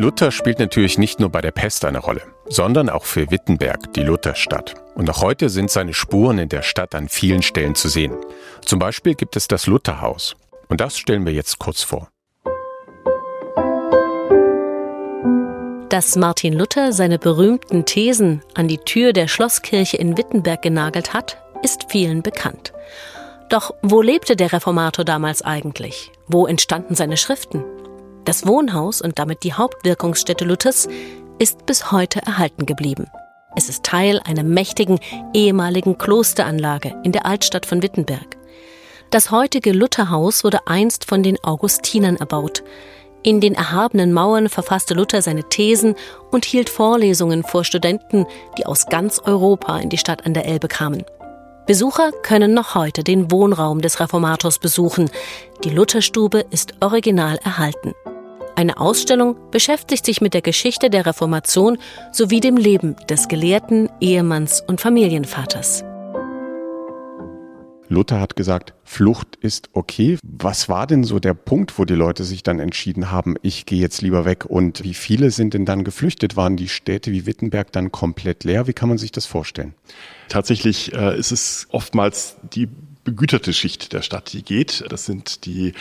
Luther 0.01 0.31
spielt 0.31 0.57
natürlich 0.57 0.97
nicht 0.97 1.19
nur 1.19 1.29
bei 1.29 1.41
der 1.41 1.51
Pest 1.51 1.85
eine 1.85 1.99
Rolle, 1.99 2.23
sondern 2.49 2.89
auch 2.89 3.05
für 3.05 3.29
Wittenberg, 3.29 3.93
die 3.93 4.01
Lutherstadt. 4.01 4.73
Und 4.95 5.07
auch 5.11 5.21
heute 5.21 5.47
sind 5.49 5.69
seine 5.69 5.93
Spuren 5.93 6.39
in 6.39 6.49
der 6.49 6.63
Stadt 6.63 6.95
an 6.95 7.07
vielen 7.07 7.43
Stellen 7.43 7.75
zu 7.75 7.87
sehen. 7.87 8.15
Zum 8.65 8.79
Beispiel 8.79 9.13
gibt 9.13 9.35
es 9.35 9.47
das 9.47 9.67
Lutherhaus. 9.67 10.35
Und 10.71 10.79
das 10.79 10.97
stellen 10.97 11.25
wir 11.25 11.33
jetzt 11.33 11.59
kurz 11.59 11.83
vor. 11.83 12.07
Dass 15.89 16.15
Martin 16.15 16.53
Luther 16.53 16.93
seine 16.93 17.19
berühmten 17.19 17.83
Thesen 17.83 18.41
an 18.55 18.69
die 18.69 18.77
Tür 18.77 19.11
der 19.11 19.27
Schlosskirche 19.27 19.97
in 19.97 20.17
Wittenberg 20.17 20.61
genagelt 20.61 21.13
hat, 21.13 21.37
ist 21.61 21.87
vielen 21.89 22.21
bekannt. 22.21 22.71
Doch 23.49 23.75
wo 23.81 24.01
lebte 24.01 24.37
der 24.37 24.53
Reformator 24.53 25.03
damals 25.03 25.41
eigentlich? 25.41 26.13
Wo 26.27 26.47
entstanden 26.47 26.95
seine 26.95 27.17
Schriften? 27.17 27.65
Das 28.23 28.47
Wohnhaus 28.47 29.01
und 29.01 29.19
damit 29.19 29.43
die 29.43 29.51
Hauptwirkungsstätte 29.51 30.45
Luthers 30.45 30.87
ist 31.37 31.65
bis 31.65 31.91
heute 31.91 32.21
erhalten 32.21 32.65
geblieben. 32.65 33.07
Es 33.57 33.67
ist 33.67 33.83
Teil 33.83 34.21
einer 34.23 34.43
mächtigen 34.43 35.01
ehemaligen 35.33 35.97
Klosteranlage 35.97 36.95
in 37.03 37.11
der 37.11 37.25
Altstadt 37.25 37.65
von 37.65 37.83
Wittenberg. 37.83 38.40
Das 39.11 39.29
heutige 39.29 39.73
Lutherhaus 39.73 40.45
wurde 40.45 40.67
einst 40.67 41.03
von 41.03 41.21
den 41.21 41.37
Augustinern 41.43 42.15
erbaut. 42.15 42.63
In 43.23 43.41
den 43.41 43.55
erhabenen 43.55 44.13
Mauern 44.13 44.47
verfasste 44.47 44.93
Luther 44.93 45.21
seine 45.21 45.43
Thesen 45.49 45.95
und 46.31 46.45
hielt 46.45 46.69
Vorlesungen 46.69 47.43
vor 47.43 47.65
Studenten, 47.65 48.25
die 48.57 48.65
aus 48.65 48.85
ganz 48.85 49.19
Europa 49.19 49.79
in 49.79 49.89
die 49.89 49.97
Stadt 49.97 50.25
an 50.25 50.33
der 50.33 50.45
Elbe 50.45 50.69
kamen. 50.69 51.03
Besucher 51.67 52.11
können 52.23 52.53
noch 52.53 52.73
heute 52.73 53.03
den 53.03 53.29
Wohnraum 53.31 53.81
des 53.81 53.99
Reformators 53.99 54.59
besuchen. 54.59 55.09
Die 55.65 55.69
Lutherstube 55.69 56.45
ist 56.49 56.75
original 56.79 57.37
erhalten. 57.43 57.93
Eine 58.55 58.79
Ausstellung 58.79 59.35
beschäftigt 59.51 60.05
sich 60.05 60.21
mit 60.21 60.33
der 60.33 60.41
Geschichte 60.41 60.89
der 60.89 61.05
Reformation 61.05 61.79
sowie 62.13 62.39
dem 62.39 62.55
Leben 62.55 62.95
des 63.09 63.27
Gelehrten, 63.27 63.89
Ehemanns 63.99 64.63
und 64.65 64.79
Familienvaters. 64.79 65.83
Luther 67.91 68.19
hat 68.19 68.35
gesagt, 68.35 68.73
Flucht 68.83 69.35
ist 69.41 69.69
okay. 69.73 70.17
Was 70.23 70.69
war 70.69 70.87
denn 70.87 71.03
so 71.03 71.19
der 71.19 71.33
Punkt, 71.33 71.77
wo 71.77 71.85
die 71.85 71.93
Leute 71.93 72.23
sich 72.23 72.41
dann 72.41 72.59
entschieden 72.59 73.11
haben, 73.11 73.35
ich 73.41 73.65
gehe 73.65 73.79
jetzt 73.79 74.01
lieber 74.01 74.23
weg? 74.25 74.45
Und 74.45 74.83
wie 74.83 74.93
viele 74.93 75.29
sind 75.29 75.53
denn 75.53 75.65
dann 75.65 75.83
geflüchtet? 75.83 76.37
Waren 76.37 76.55
die 76.55 76.69
Städte 76.69 77.11
wie 77.11 77.25
Wittenberg 77.25 77.71
dann 77.73 77.91
komplett 77.91 78.45
leer? 78.45 78.65
Wie 78.67 78.73
kann 78.73 78.89
man 78.89 78.97
sich 78.97 79.11
das 79.11 79.25
vorstellen? 79.25 79.73
Tatsächlich 80.29 80.93
äh, 80.93 81.17
ist 81.17 81.31
es 81.31 81.67
oftmals 81.71 82.37
die 82.53 82.69
begüterte 83.03 83.51
Schicht 83.53 83.93
der 83.93 84.01
Stadt, 84.03 84.31
die 84.33 84.43
geht. 84.43 84.83
Das 84.89 85.05
sind 85.05 85.45
die 85.45 85.73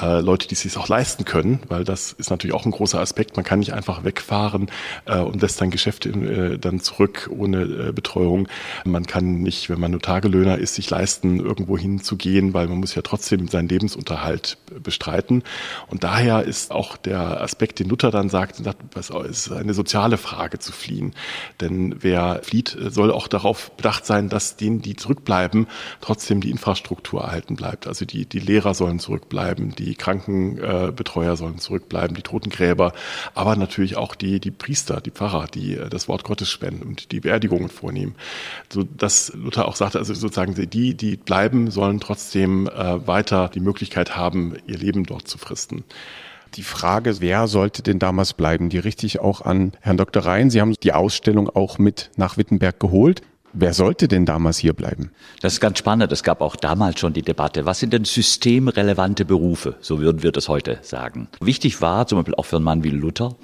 äh, 0.00 0.20
Leute, 0.20 0.46
die 0.46 0.54
es 0.54 0.60
sich 0.60 0.76
auch 0.76 0.88
leisten 0.88 1.24
können, 1.24 1.60
weil 1.68 1.84
das 1.84 2.12
ist 2.12 2.30
natürlich 2.30 2.54
auch 2.54 2.66
ein 2.66 2.70
großer 2.70 3.00
Aspekt. 3.00 3.36
Man 3.36 3.44
kann 3.44 3.60
nicht 3.60 3.72
einfach 3.72 4.04
wegfahren 4.04 4.70
äh, 5.06 5.18
und 5.18 5.40
lässt 5.40 5.60
dann 5.60 5.70
Geschäfte 5.70 6.10
äh, 6.10 6.58
dann 6.58 6.80
zurück 6.80 7.30
ohne 7.32 7.62
äh, 7.62 7.92
Betreuung. 7.92 8.48
Man 8.84 9.06
kann 9.06 9.42
nicht, 9.42 9.70
wenn 9.70 9.80
man 9.80 9.90
nur 9.92 10.02
Tagelöhner 10.02 10.58
ist, 10.58 10.74
sich 10.74 10.90
leisten, 10.90 11.40
irgendwo 11.40 11.78
hinzugehen, 11.78 12.52
weil 12.52 12.68
man 12.68 12.78
muss 12.78 12.94
ja 12.94 13.02
trotzdem 13.02 13.48
seinen 13.48 13.68
Lebensunterhalt 13.68 14.58
bestreiten. 14.82 15.44
Und 15.88 16.04
daher 16.04 16.44
ist 16.44 16.72
auch 16.72 16.98
der 16.98 17.40
Aspekt, 17.40 17.78
den 17.78 17.88
Luther 17.88 18.10
dann 18.10 18.28
sagt, 18.28 18.60
es 18.94 19.10
ist 19.10 19.52
eine 19.52 19.72
soziale 19.72 20.18
Frage 20.18 20.58
zu 20.58 20.72
fliehen. 20.72 21.14
Denn 21.60 21.96
wer 22.00 22.40
flieht, 22.42 22.76
soll 22.88 23.10
auch 23.10 23.28
darauf 23.28 23.70
bedacht 23.72 24.04
sein, 24.04 24.28
dass 24.28 24.56
denen, 24.56 24.82
die 24.82 24.96
zurückbleiben, 24.96 25.66
trotzdem 26.00 26.40
die 26.40 26.50
Infrastruktur 26.50 26.65
Infrastruktur 26.66 27.20
erhalten 27.20 27.54
bleibt. 27.54 27.86
Also 27.86 28.04
die, 28.04 28.26
die 28.26 28.40
Lehrer 28.40 28.74
sollen 28.74 28.98
zurückbleiben, 28.98 29.76
die 29.76 29.94
Krankenbetreuer 29.94 31.36
sollen 31.36 31.58
zurückbleiben, 31.58 32.16
die 32.16 32.22
Totengräber, 32.22 32.92
aber 33.34 33.54
natürlich 33.54 33.96
auch 33.96 34.16
die, 34.16 34.40
die 34.40 34.50
Priester, 34.50 35.00
die 35.00 35.12
Pfarrer, 35.12 35.46
die 35.46 35.76
äh, 35.76 35.88
das 35.88 36.08
Wort 36.08 36.24
Gottes 36.24 36.50
spenden 36.50 36.82
und 36.82 37.12
die 37.12 37.20
Beerdigungen 37.20 37.68
vornehmen. 37.68 38.16
So 38.68 38.82
dass 38.82 39.32
Luther 39.34 39.68
auch 39.68 39.76
sagte, 39.76 39.98
also 39.98 40.12
sozusagen 40.12 40.54
die, 40.54 40.94
die 40.94 41.16
bleiben, 41.16 41.70
sollen 41.70 42.00
trotzdem 42.00 42.66
äh, 42.66 43.06
weiter 43.06 43.48
die 43.48 43.60
Möglichkeit 43.60 44.16
haben, 44.16 44.56
ihr 44.66 44.78
Leben 44.78 45.04
dort 45.04 45.28
zu 45.28 45.38
fristen. 45.38 45.84
Die 46.56 46.64
Frage, 46.64 47.20
wer 47.20 47.46
sollte 47.46 47.82
denn 47.82 48.00
damals 48.00 48.32
bleiben, 48.32 48.70
die 48.70 48.78
richte 48.78 49.06
ich 49.06 49.20
auch 49.20 49.40
an 49.42 49.72
Herrn 49.82 49.98
Dr. 49.98 50.24
Rhein. 50.24 50.50
Sie 50.50 50.60
haben 50.60 50.74
die 50.82 50.92
Ausstellung 50.92 51.48
auch 51.48 51.78
mit 51.78 52.10
nach 52.16 52.38
Wittenberg 52.38 52.80
geholt. 52.80 53.22
Wer 53.58 53.72
sollte 53.72 54.06
denn 54.06 54.26
damals 54.26 54.58
hier 54.58 54.74
bleiben? 54.74 55.12
Das 55.40 55.54
ist 55.54 55.60
ganz 55.60 55.78
spannend. 55.78 56.12
Es 56.12 56.22
gab 56.22 56.42
auch 56.42 56.56
damals 56.56 57.00
schon 57.00 57.14
die 57.14 57.22
Debatte, 57.22 57.64
was 57.64 57.80
sind 57.80 57.94
denn 57.94 58.04
systemrelevante 58.04 59.24
Berufe? 59.24 59.76
So 59.80 59.98
würden 59.98 60.22
wir 60.22 60.30
das 60.30 60.50
heute 60.50 60.78
sagen. 60.82 61.28
Wichtig 61.40 61.80
war, 61.80 62.06
zum 62.06 62.18
Beispiel 62.18 62.34
auch 62.34 62.44
für 62.44 62.56
einen 62.56 62.66
Mann 62.66 62.84
wie 62.84 62.90
Luther, 62.90 63.34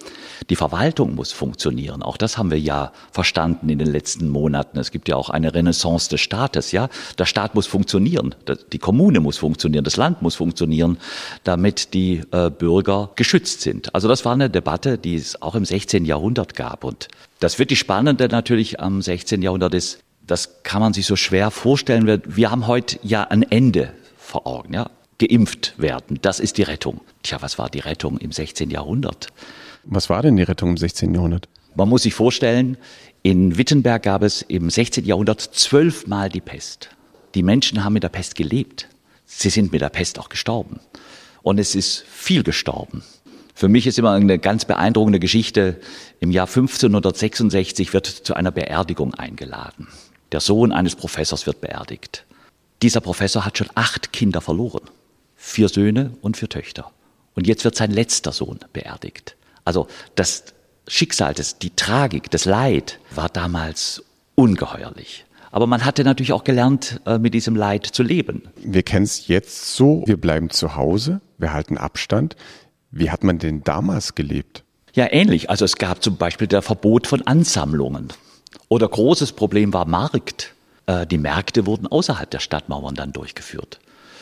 die 0.50 0.57
Verwaltung 0.57 1.14
muss 1.14 1.33
funktionieren. 1.33 2.02
Auch 2.02 2.19
das 2.19 2.37
haben 2.37 2.50
wir 2.50 2.61
ja 2.61 2.92
verstanden 3.11 3.71
in 3.71 3.78
den 3.78 3.90
letzten 3.90 4.28
Monaten. 4.28 4.78
Es 4.78 4.90
gibt 4.90 5.09
ja 5.09 5.16
auch 5.16 5.31
eine 5.31 5.54
Renaissance 5.54 6.11
des 6.11 6.21
Staates, 6.21 6.73
ja. 6.73 6.90
Der 7.16 7.25
Staat 7.25 7.54
muss 7.54 7.66
funktionieren. 7.66 8.35
Die 8.71 8.78
Kommune 8.78 9.21
muss 9.21 9.38
funktionieren. 9.38 9.83
Das 9.83 9.97
Land 9.97 10.21
muss 10.21 10.35
funktionieren, 10.35 10.99
damit 11.42 11.95
die 11.95 12.21
äh, 12.33 12.50
Bürger 12.50 13.12
geschützt 13.16 13.62
sind. 13.62 13.95
Also 13.95 14.09
das 14.09 14.26
war 14.26 14.35
eine 14.35 14.50
Debatte, 14.50 14.99
die 14.99 15.14
es 15.14 15.40
auch 15.40 15.54
im 15.54 15.64
16. 15.64 16.04
Jahrhundert 16.04 16.54
gab. 16.54 16.85
Und 16.85 17.09
das 17.42 17.58
wird 17.58 17.70
die 17.70 17.76
Spannende 17.76 18.28
natürlich 18.28 18.78
am 18.78 19.02
16. 19.02 19.42
Jahrhundert 19.42 19.75
ist, 19.75 19.99
das 20.25 20.62
kann 20.62 20.80
man 20.80 20.92
sich 20.92 21.06
so 21.06 21.16
schwer 21.16 21.50
vorstellen. 21.50 22.22
Wir 22.25 22.52
haben 22.52 22.68
heute 22.68 23.00
ja 23.02 23.25
ein 23.25 23.42
Ende 23.42 23.92
vor 24.16 24.46
Augen, 24.46 24.75
ja. 24.75 24.88
Geimpft 25.18 25.75
werden, 25.76 26.18
das 26.22 26.40
ist 26.40 26.58
die 26.58 26.62
Rettung. 26.62 27.00
Tja, 27.22 27.42
was 27.42 27.58
war 27.58 27.68
die 27.68 27.80
Rettung 27.80 28.18
im 28.18 28.32
16. 28.32 28.70
Jahrhundert? 28.70 29.28
Was 29.84 30.08
war 30.08 30.22
denn 30.22 30.37
die 30.37 30.42
Rettung 30.44 30.70
im 30.70 30.76
16. 30.76 31.14
Jahrhundert? 31.14 31.49
Man 31.75 31.88
muss 31.88 32.04
sich 32.04 32.14
vorstellen, 32.14 32.76
in 33.22 33.58
Wittenberg 33.58 34.04
gab 34.04 34.22
es 34.22 34.42
im 34.42 34.70
16. 34.70 35.04
Jahrhundert 35.04 35.40
zwölfmal 35.40 36.28
die 36.28 36.40
Pest. 36.40 36.90
Die 37.34 37.42
Menschen 37.42 37.84
haben 37.84 37.92
mit 37.94 38.02
der 38.04 38.08
Pest 38.08 38.37
gelebt. 38.37 38.88
Sie 39.26 39.50
sind 39.50 39.72
mit 39.72 39.80
der 39.80 39.88
Pest 39.88 40.18
auch 40.18 40.28
gestorben. 40.28 40.80
Und 41.42 41.58
es 41.58 41.75
ist 41.75 42.04
viel 42.08 42.42
gestorben. 42.42 43.02
Für 43.54 43.68
mich 43.68 43.87
ist 43.87 43.99
immer 43.99 44.12
eine 44.12 44.38
ganz 44.38 44.64
beeindruckende 44.64 45.21
Geschichte. 45.21 45.80
Im 46.21 46.30
Jahr 46.30 46.47
1566 46.47 47.92
wird 47.92 48.06
zu 48.06 48.35
einer 48.35 48.50
Beerdigung 48.50 49.14
eingeladen. 49.14 49.88
Der 50.32 50.40
Sohn 50.40 50.73
eines 50.73 50.97
Professors 50.97 51.47
wird 51.47 51.61
beerdigt. 51.61 52.25
Dieser 52.80 53.00
Professor 53.00 53.44
hat 53.44 53.59
schon 53.59 53.68
acht 53.75 54.12
Kinder 54.12 54.40
verloren. 54.40 54.82
Vier 55.37 55.68
Söhne 55.68 56.12
und 56.23 56.37
vier 56.37 56.49
Töchter. 56.49 56.90
Und 57.35 57.47
jetzt 57.47 57.64
wird 57.64 57.76
sein 57.76 57.90
letzter 57.90 58.32
Sohn 58.32 58.59
beerdigt. 58.73 59.37
Also 59.64 59.87
das 60.14 60.44
Schicksal, 60.88 61.35
das, 61.35 61.59
die 61.59 61.71
Tragik, 61.71 62.30
das 62.30 62.44
Leid 62.44 62.99
war 63.14 63.28
damals 63.28 64.02
ungeheuerlich. 64.35 65.25
Aber 65.50 65.66
man 65.66 65.85
hatte 65.85 66.02
natürlich 66.02 66.32
auch 66.32 66.44
gelernt, 66.44 67.00
äh, 67.04 67.18
mit 67.18 67.35
diesem 67.35 67.54
Leid 67.54 67.87
zu 67.87 68.02
leben. 68.02 68.42
Wir 68.56 68.82
kennen 68.82 69.04
es 69.04 69.28
jetzt 69.28 69.75
so, 69.75 70.02
wir 70.06 70.16
bleiben 70.16 70.50
zu 70.50 70.76
Hause, 70.76 71.21
wir 71.38 71.52
halten 71.52 71.76
Abstand. 71.76 72.37
Wie 72.92 73.11
hat 73.11 73.25
man 73.25 73.38
denn 73.38 73.64
damals 73.64 74.14
gelebt? 74.14 74.62
Ja, 74.92 75.11
ähnlich. 75.11 75.49
Also 75.49 75.64
es 75.64 75.76
gab 75.76 76.02
zum 76.02 76.16
Beispiel 76.16 76.46
der 76.46 76.62
Verbot 76.62 77.06
von 77.06 77.22
Ansammlungen. 77.26 78.08
Oder 78.68 78.87
großes 78.87 79.32
Problem 79.32 79.72
war 79.72 79.87
Markt. 79.87 80.54
Äh, 80.87 81.06
die 81.06 81.18
Märkte 81.18 81.66
wurden 81.66 81.87
außerhalb 81.87 82.30
der 82.30 82.40
Stadtmauern 82.40 82.94
dann 82.94 83.12
durchgeführt. 83.12 83.80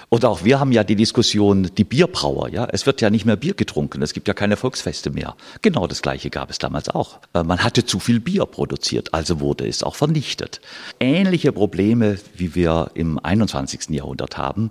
Und 0.09 0.25
auch 0.25 0.45
wir 0.45 0.59
haben 0.59 0.73
ja 0.73 0.83
die 0.83 0.97
Diskussion, 0.97 1.71
die 1.77 1.85
Bierbrauer, 1.85 2.49
ja. 2.49 2.67
Es 2.71 2.85
wird 2.85 3.01
ja 3.01 3.11
nicht 3.11 3.25
mehr 3.25 3.37
Bier 3.37 3.55
getrunken. 3.55 4.03
Es 4.03 4.13
gibt 4.13 4.27
ja 4.27 4.35
keine 4.35 4.57
Volksfeste 4.57 5.11
mehr. 5.11 5.37
Genau 5.63 5.87
das 5.87 6.03
Gleiche 6.03 6.31
gab 6.31 6.51
es 6.51 6.59
damals 6.59 6.89
auch. 6.89 7.19
Äh, 7.35 7.43
man 7.43 7.65
hatte 7.65 7.85
zu 7.85 7.99
viel 7.99 8.21
Bier 8.21 8.47
produziert, 8.47 9.13
also 9.15 9.41
wurde 9.41 9.67
es 9.67 9.83
auch 9.83 9.97
vernichtet. 9.97 10.61
Ähnliche 11.01 11.51
Probleme, 11.51 12.19
wie 12.37 12.55
wir 12.55 12.93
im 12.95 13.19
21. 13.19 13.91
Jahrhundert 13.91 14.37
haben. 14.37 14.71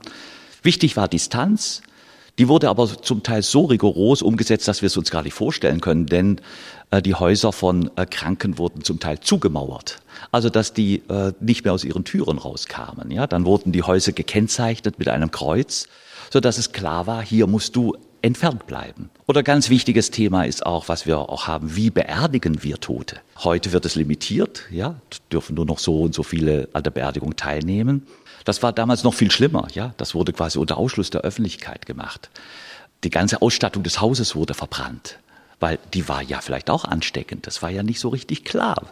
Wichtig 0.64 0.96
war 0.96 1.10
Distanz. 1.10 1.82
Die 2.40 2.48
wurde 2.48 2.70
aber 2.70 2.88
zum 2.88 3.22
Teil 3.22 3.44
so 3.44 3.66
rigoros 3.66 4.22
umgesetzt, 4.22 4.68
dass 4.70 4.82
wir 4.82 4.88
es 4.88 4.96
uns 4.96 5.12
gar 5.12 5.24
nicht 5.24 5.34
vorstellen 5.34 5.82
können, 5.82 6.06
denn 6.06 6.40
äh, 6.90 7.02
die 7.02 7.14
Häuser 7.14 7.52
von 7.52 7.92
äh, 7.98 8.06
Kranken 8.06 8.58
wurden 8.58 8.82
zum 8.82 9.02
Teil 9.02 9.20
zugemauert. 9.20 9.98
Also 10.32 10.50
dass 10.50 10.74
die 10.74 11.04
äh, 11.10 11.34
nicht 11.42 11.66
mehr 11.66 11.74
aus 11.74 11.84
ihren 11.84 12.06
Türen 12.06 12.38
rauskamen. 12.38 13.12
Ja, 13.12 13.28
dann 13.28 13.44
wurden 13.44 13.74
die 13.74 13.84
Häuser 13.84 14.14
gekennzeichnet 14.14 15.00
mit 15.00 15.10
einem 15.10 15.32
Kreuz, 15.32 15.88
so 16.32 16.40
dass 16.40 16.58
es 16.58 16.72
klar 16.72 17.08
war, 17.08 17.22
hier 17.22 17.46
musst 17.46 17.76
du 17.76 17.98
entfernt 18.22 18.68
bleiben. 18.68 19.10
Oder 19.28 19.44
ganz 19.44 19.70
wichtiges 19.70 20.10
Thema 20.10 20.44
ist 20.46 20.66
auch, 20.66 20.88
was 20.88 21.06
wir 21.06 21.18
auch 21.20 21.48
haben, 21.48 21.76
wie 21.76 21.90
beerdigen 21.90 22.64
wir 22.64 22.80
Tote? 22.80 23.18
Heute 23.44 23.74
wird 23.74 23.86
es 23.86 23.96
limitiert, 23.96 24.64
ja, 24.72 24.96
dürfen 25.32 25.56
nur 25.56 25.66
noch 25.66 25.80
so 25.80 26.02
und 26.02 26.16
so 26.16 26.24
viele 26.24 26.70
an 26.72 26.84
der 26.84 26.92
Beerdigung 26.92 27.36
teilnehmen. 27.36 28.08
Das 28.50 28.64
war 28.64 28.74
damals 28.74 29.04
noch 29.04 29.14
viel 29.14 29.30
schlimmer, 29.30 29.68
ja. 29.76 29.94
Das 29.98 30.16
wurde 30.16 30.34
quasi 30.34 30.58
unter 30.58 30.78
Ausschluss 30.78 31.12
der 31.12 31.22
Öffentlichkeit 31.22 31.86
gemacht. 31.86 32.32
Die 33.04 33.12
ganze 33.12 33.44
Ausstattung 33.44 33.84
des 33.84 34.02
Hauses 34.02 34.36
wurde 34.36 34.56
verbrannt, 34.56 35.20
weil 35.60 35.78
die 35.94 36.10
war 36.10 36.24
ja 36.24 36.42
vielleicht 36.42 36.72
auch 36.72 36.84
ansteckend. 36.84 37.46
Das 37.46 37.62
war 37.62 37.70
ja 37.70 37.84
nicht 37.84 38.00
so 38.00 38.10
richtig 38.10 38.46
klar. 38.46 38.88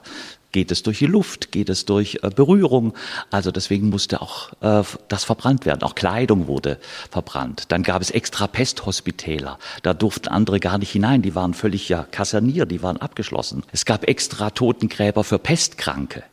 Geht 0.51 0.69
es 0.69 0.83
durch 0.83 0.99
die 0.99 1.07
Luft? 1.07 1.51
Geht 1.51 1.69
es 1.69 1.85
durch 1.85 2.19
äh, 2.21 2.29
Berührung? 2.29 2.93
Also 3.31 3.49
deswegen 3.49 3.89
musste 3.89 4.21
auch 4.21 4.51
äh, 4.61 4.83
das 5.07 5.23
verbrannt 5.23 5.65
werden. 5.65 5.81
Auch 5.81 5.95
Kleidung 5.95 6.45
wurde 6.45 6.77
verbrannt. 7.09 7.63
Dann 7.69 7.81
gab 7.81 8.03
es 8.03 8.11
extra 8.11 8.45
Pesthospitäler. 8.45 9.57
Da 9.81 9.95
durften 9.95 10.27
andere 10.27 10.59
gar 10.59 10.77
nicht 10.77 10.91
hinein. 10.91 11.23
Die 11.23 11.33
waren 11.33 11.55
völlig 11.55 11.89
ja 11.89 12.03
kaserniert, 12.03 12.69
die 12.69 12.83
waren 12.83 12.97
abgeschlossen. 12.97 13.63
Es 13.71 13.85
gab 13.85 14.07
extra 14.07 14.51
Totengräber 14.51 15.23
für 15.23 15.39
Pestkranke 15.39 16.23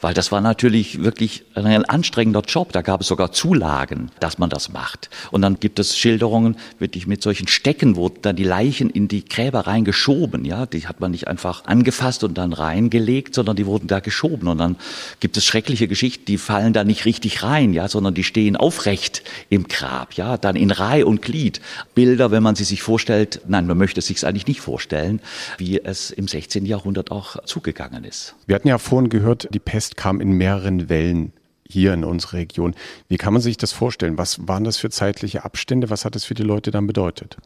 weil 0.00 0.14
das 0.14 0.30
war 0.30 0.40
natürlich 0.40 1.02
wirklich 1.02 1.44
ein 1.54 1.84
anstrengender 1.84 2.42
Job. 2.46 2.72
Da 2.72 2.82
gab 2.82 3.00
es 3.00 3.06
sogar 3.06 3.32
Zulagen, 3.32 4.10
dass 4.20 4.38
man 4.38 4.50
das 4.50 4.70
macht. 4.70 5.10
Und 5.30 5.42
dann 5.42 5.58
gibt 5.58 5.78
es 5.78 5.96
Schilderungen, 5.96 6.56
wirklich 6.78 7.06
mit 7.06 7.22
solchen 7.22 7.48
Stecken 7.48 7.96
wurden 7.96 8.18
dann 8.22 8.36
die 8.36 8.44
Leichen 8.44 8.90
in 8.90 9.08
die 9.08 9.24
Gräber 9.24 9.66
reingeschoben. 9.66 10.44
Ja, 10.44 10.66
die 10.66 10.86
hat 10.86 11.00
man 11.00 11.10
nicht 11.10 11.28
einfach 11.28 11.64
angefasst 11.64 12.24
und 12.24 12.36
dann 12.36 12.52
reingelegt, 12.52 13.34
sondern 13.34 13.56
die 13.56 13.66
wurden 13.66 13.86
da 13.86 14.00
geschoben. 14.00 14.48
Und 14.48 14.58
dann 14.58 14.76
gibt 15.20 15.36
es 15.36 15.44
schreckliche 15.44 15.88
Geschichten, 15.88 16.24
die 16.26 16.38
fallen 16.38 16.72
da 16.72 16.84
nicht 16.84 17.04
richtig 17.04 17.42
rein, 17.42 17.72
ja, 17.72 17.88
sondern 17.88 18.14
die 18.14 18.24
stehen 18.24 18.56
aufrecht 18.56 19.22
im 19.48 19.66
Grab, 19.68 20.14
ja, 20.14 20.36
dann 20.36 20.56
in 20.56 20.70
Reihe 20.70 21.06
und 21.06 21.22
Glied. 21.22 21.60
Bilder, 21.94 22.30
wenn 22.30 22.42
man 22.42 22.54
sie 22.54 22.64
sich 22.64 22.82
vorstellt, 22.82 23.40
nein, 23.46 23.66
man 23.66 23.78
möchte 23.78 24.00
es 24.00 24.06
sich 24.06 24.26
eigentlich 24.26 24.46
nicht 24.46 24.60
vorstellen, 24.60 25.20
wie 25.58 25.80
es 25.82 26.10
im 26.10 26.28
16. 26.28 26.66
Jahrhundert 26.66 27.10
auch 27.10 27.42
zugegangen 27.44 28.04
ist. 28.04 28.34
Wir 28.46 28.54
hatten 28.56 28.68
ja 28.68 28.78
vorhin 28.78 29.08
gehört, 29.08 29.48
die 29.52 29.58
Pest 29.58 29.95
kam 29.96 30.20
in 30.20 30.32
mehreren 30.32 30.88
Wellen 30.88 31.32
hier 31.68 31.92
in 31.94 32.04
unsere 32.04 32.36
Region. 32.36 32.74
Wie 33.08 33.16
kann 33.16 33.32
man 33.32 33.42
sich 33.42 33.56
das 33.56 33.72
vorstellen? 33.72 34.18
Was 34.18 34.46
waren 34.46 34.64
das 34.64 34.76
für 34.76 34.90
zeitliche 34.90 35.44
Abstände? 35.44 35.90
Was 35.90 36.04
hat 36.04 36.14
das 36.14 36.24
für 36.24 36.34
die 36.34 36.42
Leute 36.42 36.70
dann 36.70 36.86
bedeutet? 36.86 37.36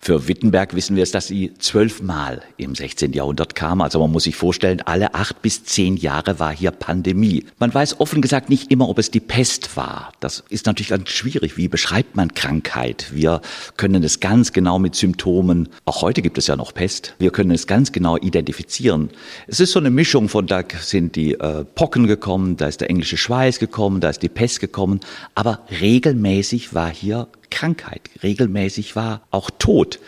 Für 0.00 0.28
Wittenberg 0.28 0.74
wissen 0.74 0.96
wir 0.96 1.02
es, 1.02 1.10
dass 1.10 1.26
sie 1.26 1.52
zwölfmal 1.58 2.42
im 2.56 2.74
16. 2.74 3.12
Jahrhundert 3.12 3.54
kam. 3.54 3.80
Also 3.80 4.00
man 4.00 4.10
muss 4.10 4.24
sich 4.24 4.36
vorstellen, 4.36 4.82
alle 4.82 5.14
acht 5.14 5.42
bis 5.42 5.64
zehn 5.64 5.96
Jahre 5.96 6.38
war 6.38 6.54
hier 6.54 6.70
Pandemie. 6.70 7.44
Man 7.58 7.72
weiß 7.72 8.00
offen 8.00 8.20
gesagt 8.20 8.50
nicht 8.50 8.70
immer, 8.70 8.88
ob 8.88 8.98
es 8.98 9.10
die 9.10 9.20
Pest 9.20 9.76
war. 9.76 10.12
Das 10.20 10.44
ist 10.48 10.66
natürlich 10.66 10.90
ganz 10.90 11.08
schwierig. 11.08 11.56
Wie 11.56 11.68
beschreibt 11.68 12.16
man 12.16 12.34
Krankheit? 12.34 13.06
Wir 13.12 13.40
können 13.76 14.02
es 14.02 14.20
ganz 14.20 14.52
genau 14.52 14.78
mit 14.78 14.94
Symptomen, 14.94 15.68
auch 15.84 16.02
heute 16.02 16.22
gibt 16.22 16.38
es 16.38 16.46
ja 16.46 16.56
noch 16.56 16.74
Pest, 16.74 17.14
wir 17.18 17.30
können 17.30 17.50
es 17.50 17.66
ganz 17.66 17.92
genau 17.92 18.16
identifizieren. 18.16 19.10
Es 19.46 19.60
ist 19.60 19.72
so 19.72 19.80
eine 19.80 19.90
Mischung 19.90 20.28
von, 20.28 20.46
da 20.46 20.62
sind 20.80 21.16
die 21.16 21.34
äh, 21.34 21.64
Pocken 21.64 22.06
gekommen, 22.06 22.56
da 22.56 22.66
ist 22.68 22.80
der 22.80 22.90
englische 22.90 23.16
Schweiß 23.16 23.58
gekommen, 23.58 24.00
da 24.00 24.10
ist 24.10 24.22
die 24.22 24.28
Pest 24.28 24.60
gekommen, 24.60 25.00
aber 25.34 25.60
regelmäßig 25.80 26.74
war 26.74 26.90
hier 26.90 27.28
Krankheit 27.54 28.10
regelmäßig 28.22 28.96
war, 28.96 29.22
auch 29.30 29.48
Tod. 29.48 30.00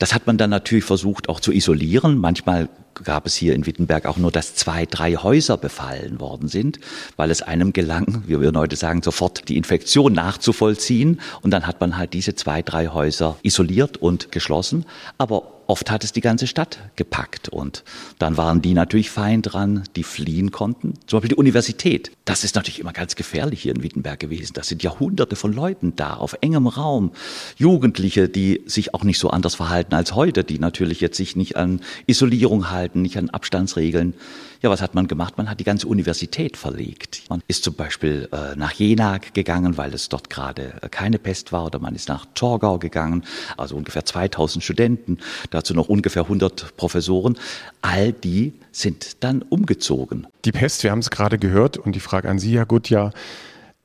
Das 0.00 0.14
hat 0.14 0.26
man 0.26 0.36
dann 0.36 0.50
natürlich 0.50 0.84
versucht 0.84 1.28
auch 1.28 1.38
zu 1.38 1.52
isolieren. 1.52 2.18
Manchmal 2.18 2.68
gab 3.04 3.24
es 3.26 3.36
hier 3.36 3.54
in 3.54 3.66
Wittenberg 3.66 4.06
auch 4.06 4.16
nur, 4.16 4.32
dass 4.32 4.56
zwei, 4.56 4.84
drei 4.84 5.14
Häuser 5.14 5.56
befallen 5.56 6.18
worden 6.18 6.48
sind, 6.48 6.80
weil 7.16 7.30
es 7.30 7.42
einem 7.42 7.72
gelang, 7.72 8.24
wie 8.26 8.40
wir 8.40 8.52
heute 8.52 8.74
sagen, 8.74 9.02
sofort 9.02 9.48
die 9.48 9.56
Infektion 9.56 10.12
nachzuvollziehen. 10.12 11.20
Und 11.42 11.52
dann 11.52 11.68
hat 11.68 11.80
man 11.80 11.96
halt 11.96 12.14
diese 12.14 12.34
zwei, 12.34 12.62
drei 12.62 12.88
Häuser 12.88 13.36
isoliert 13.42 13.96
und 13.96 14.32
geschlossen. 14.32 14.84
Aber 15.18 15.57
oft 15.68 15.90
hat 15.90 16.02
es 16.02 16.12
die 16.12 16.22
ganze 16.22 16.46
Stadt 16.46 16.78
gepackt 16.96 17.50
und 17.50 17.84
dann 18.18 18.36
waren 18.36 18.62
die 18.62 18.72
natürlich 18.72 19.10
fein 19.10 19.42
dran, 19.42 19.84
die 19.96 20.02
fliehen 20.02 20.50
konnten. 20.50 20.94
Zum 21.06 21.18
Beispiel 21.18 21.28
die 21.28 21.34
Universität. 21.36 22.10
Das 22.24 22.42
ist 22.42 22.56
natürlich 22.56 22.80
immer 22.80 22.94
ganz 22.94 23.16
gefährlich 23.16 23.62
hier 23.62 23.74
in 23.74 23.82
Wittenberg 23.82 24.18
gewesen. 24.18 24.54
Das 24.54 24.68
sind 24.68 24.82
Jahrhunderte 24.82 25.36
von 25.36 25.52
Leuten 25.52 25.94
da, 25.94 26.14
auf 26.14 26.38
engem 26.40 26.66
Raum. 26.66 27.12
Jugendliche, 27.56 28.30
die 28.30 28.62
sich 28.64 28.94
auch 28.94 29.04
nicht 29.04 29.18
so 29.18 29.28
anders 29.28 29.54
verhalten 29.54 29.94
als 29.94 30.14
heute, 30.14 30.42
die 30.42 30.58
natürlich 30.58 31.00
jetzt 31.00 31.18
sich 31.18 31.36
nicht 31.36 31.56
an 31.56 31.82
Isolierung 32.06 32.70
halten, 32.70 33.02
nicht 33.02 33.18
an 33.18 33.28
Abstandsregeln. 33.28 34.14
Ja, 34.60 34.70
was 34.70 34.82
hat 34.82 34.94
man 34.96 35.06
gemacht? 35.06 35.38
Man 35.38 35.48
hat 35.48 35.60
die 35.60 35.64
ganze 35.64 35.86
Universität 35.86 36.56
verlegt. 36.56 37.22
Man 37.28 37.42
ist 37.46 37.62
zum 37.62 37.74
Beispiel 37.74 38.28
äh, 38.32 38.56
nach 38.56 38.72
Jena 38.72 39.18
gegangen, 39.18 39.76
weil 39.76 39.94
es 39.94 40.08
dort 40.08 40.30
gerade 40.30 40.72
äh, 40.82 40.88
keine 40.88 41.20
Pest 41.20 41.52
war, 41.52 41.66
oder 41.66 41.78
man 41.78 41.94
ist 41.94 42.08
nach 42.08 42.26
Torgau 42.34 42.78
gegangen, 42.78 43.24
also 43.56 43.76
ungefähr 43.76 44.04
2000 44.04 44.64
Studenten, 44.64 45.18
dazu 45.50 45.74
noch 45.74 45.88
ungefähr 45.88 46.22
100 46.22 46.76
Professoren. 46.76 47.38
All 47.82 48.12
die 48.12 48.52
sind 48.72 49.22
dann 49.22 49.42
umgezogen. 49.42 50.26
Die 50.44 50.52
Pest, 50.52 50.82
wir 50.82 50.90
haben 50.90 50.98
es 50.98 51.10
gerade 51.10 51.38
gehört, 51.38 51.76
und 51.76 51.94
die 51.94 52.00
Frage 52.00 52.28
an 52.28 52.40
Sie, 52.40 52.56
Herr 52.56 52.66
Gutjahr, 52.66 53.12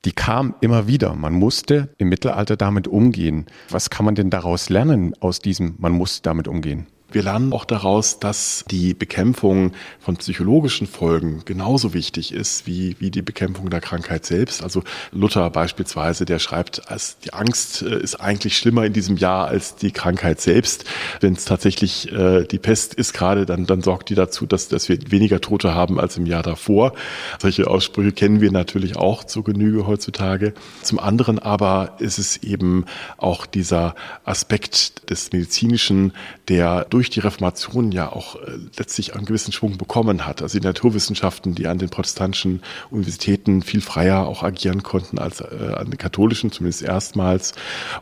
die 0.06 0.12
kam 0.12 0.56
immer 0.60 0.88
wieder. 0.88 1.14
Man 1.14 1.34
musste 1.34 1.90
im 2.00 2.10
Mittelalter 2.10 2.58
damit 2.58 2.88
umgehen. 2.88 3.46
Was 3.70 3.92
kann 3.92 4.06
man 4.06 4.16
denn 4.16 4.32
daraus 4.32 4.70
lernen 4.70 5.14
aus 5.20 5.40
diesem, 5.40 5.76
man 5.78 5.92
muss 5.92 6.24
damit 6.24 6.48
umgehen? 6.48 6.88
Wir 7.14 7.24
lernen 7.24 7.54
auch 7.54 7.66
daraus, 7.66 8.20
dass 8.20 8.66
die 8.70 8.94
Bekämpfung 8.96 9.74
von 10.00 10.18
psychologischen 10.18 10.88
Folgen 10.88 11.44
genauso 11.46 11.94
wichtig 11.94 12.34
ist 12.34 12.66
wie, 12.66 12.96
wie 13.00 13.12
die 13.12 13.22
Bekämpfung 13.22 13.70
der 13.70 13.82
Krankheit 13.82 14.26
selbst. 14.26 14.64
Also 14.64 14.84
Luther 15.12 15.50
beispielsweise, 15.52 16.26
der 16.26 16.40
schreibt, 16.40 16.90
als 16.90 17.20
die 17.20 17.32
Angst 17.34 17.84
äh, 17.84 18.00
ist 18.00 18.16
eigentlich 18.16 18.58
schlimmer 18.58 18.86
in 18.86 18.94
diesem 18.94 19.18
Jahr 19.18 19.48
als 19.48 19.76
die 19.76 19.92
Krankheit 19.92 20.42
selbst. 20.42 20.86
Wenn 21.22 21.34
es 21.34 21.46
tatsächlich 21.46 22.12
äh, 22.12 22.46
die 22.46 22.58
Pest 22.58 22.96
ist 22.96 23.14
gerade, 23.14 23.46
dann, 23.46 23.68
dann 23.68 23.84
sorgt 23.84 24.10
die 24.10 24.16
dazu, 24.16 24.48
dass, 24.48 24.68
dass 24.68 24.90
wir 24.90 24.98
weniger 25.12 25.40
Tote 25.40 25.76
haben 25.76 26.00
als 26.00 26.18
im 26.18 26.26
Jahr 26.26 26.44
davor. 26.44 26.94
Solche 27.40 27.68
Aussprüche 27.68 28.12
kennen 28.12 28.42
wir 28.42 28.52
natürlich 28.52 28.96
auch 28.96 29.24
zur 29.24 29.44
Genüge 29.44 29.86
heutzutage. 29.86 30.54
Zum 30.82 30.98
anderen 30.98 31.38
aber 31.38 31.98
ist 32.00 32.18
es 32.18 32.38
eben 32.38 32.86
auch 33.18 33.46
dieser 33.46 33.94
Aspekt 34.26 35.10
des 35.12 35.32
Medizinischen, 35.32 36.14
der 36.48 36.86
durch 36.90 37.03
durch 37.04 37.10
die 37.10 37.20
Reformation 37.20 37.92
ja 37.92 38.14
auch 38.14 38.38
äh, 38.38 38.52
letztlich 38.78 39.14
einen 39.14 39.26
gewissen 39.26 39.52
Schwung 39.52 39.78
bekommen 39.78 40.26
hat. 40.26 40.42
Also 40.42 40.58
die 40.58 40.66
Naturwissenschaften, 40.66 41.54
die 41.54 41.68
an 41.68 41.78
den 41.78 41.90
protestantischen 41.90 42.62
Universitäten 42.92 43.62
viel 43.62 43.82
freier 43.82 44.26
auch 44.26 44.42
agieren 44.42 44.84
konnten 44.84 45.20
als 45.20 45.42
äh, 45.42 45.74
an 45.76 45.90
den 45.90 45.98
katholischen, 45.98 46.54
zumindest 46.54 46.82
erstmals. 46.82 47.56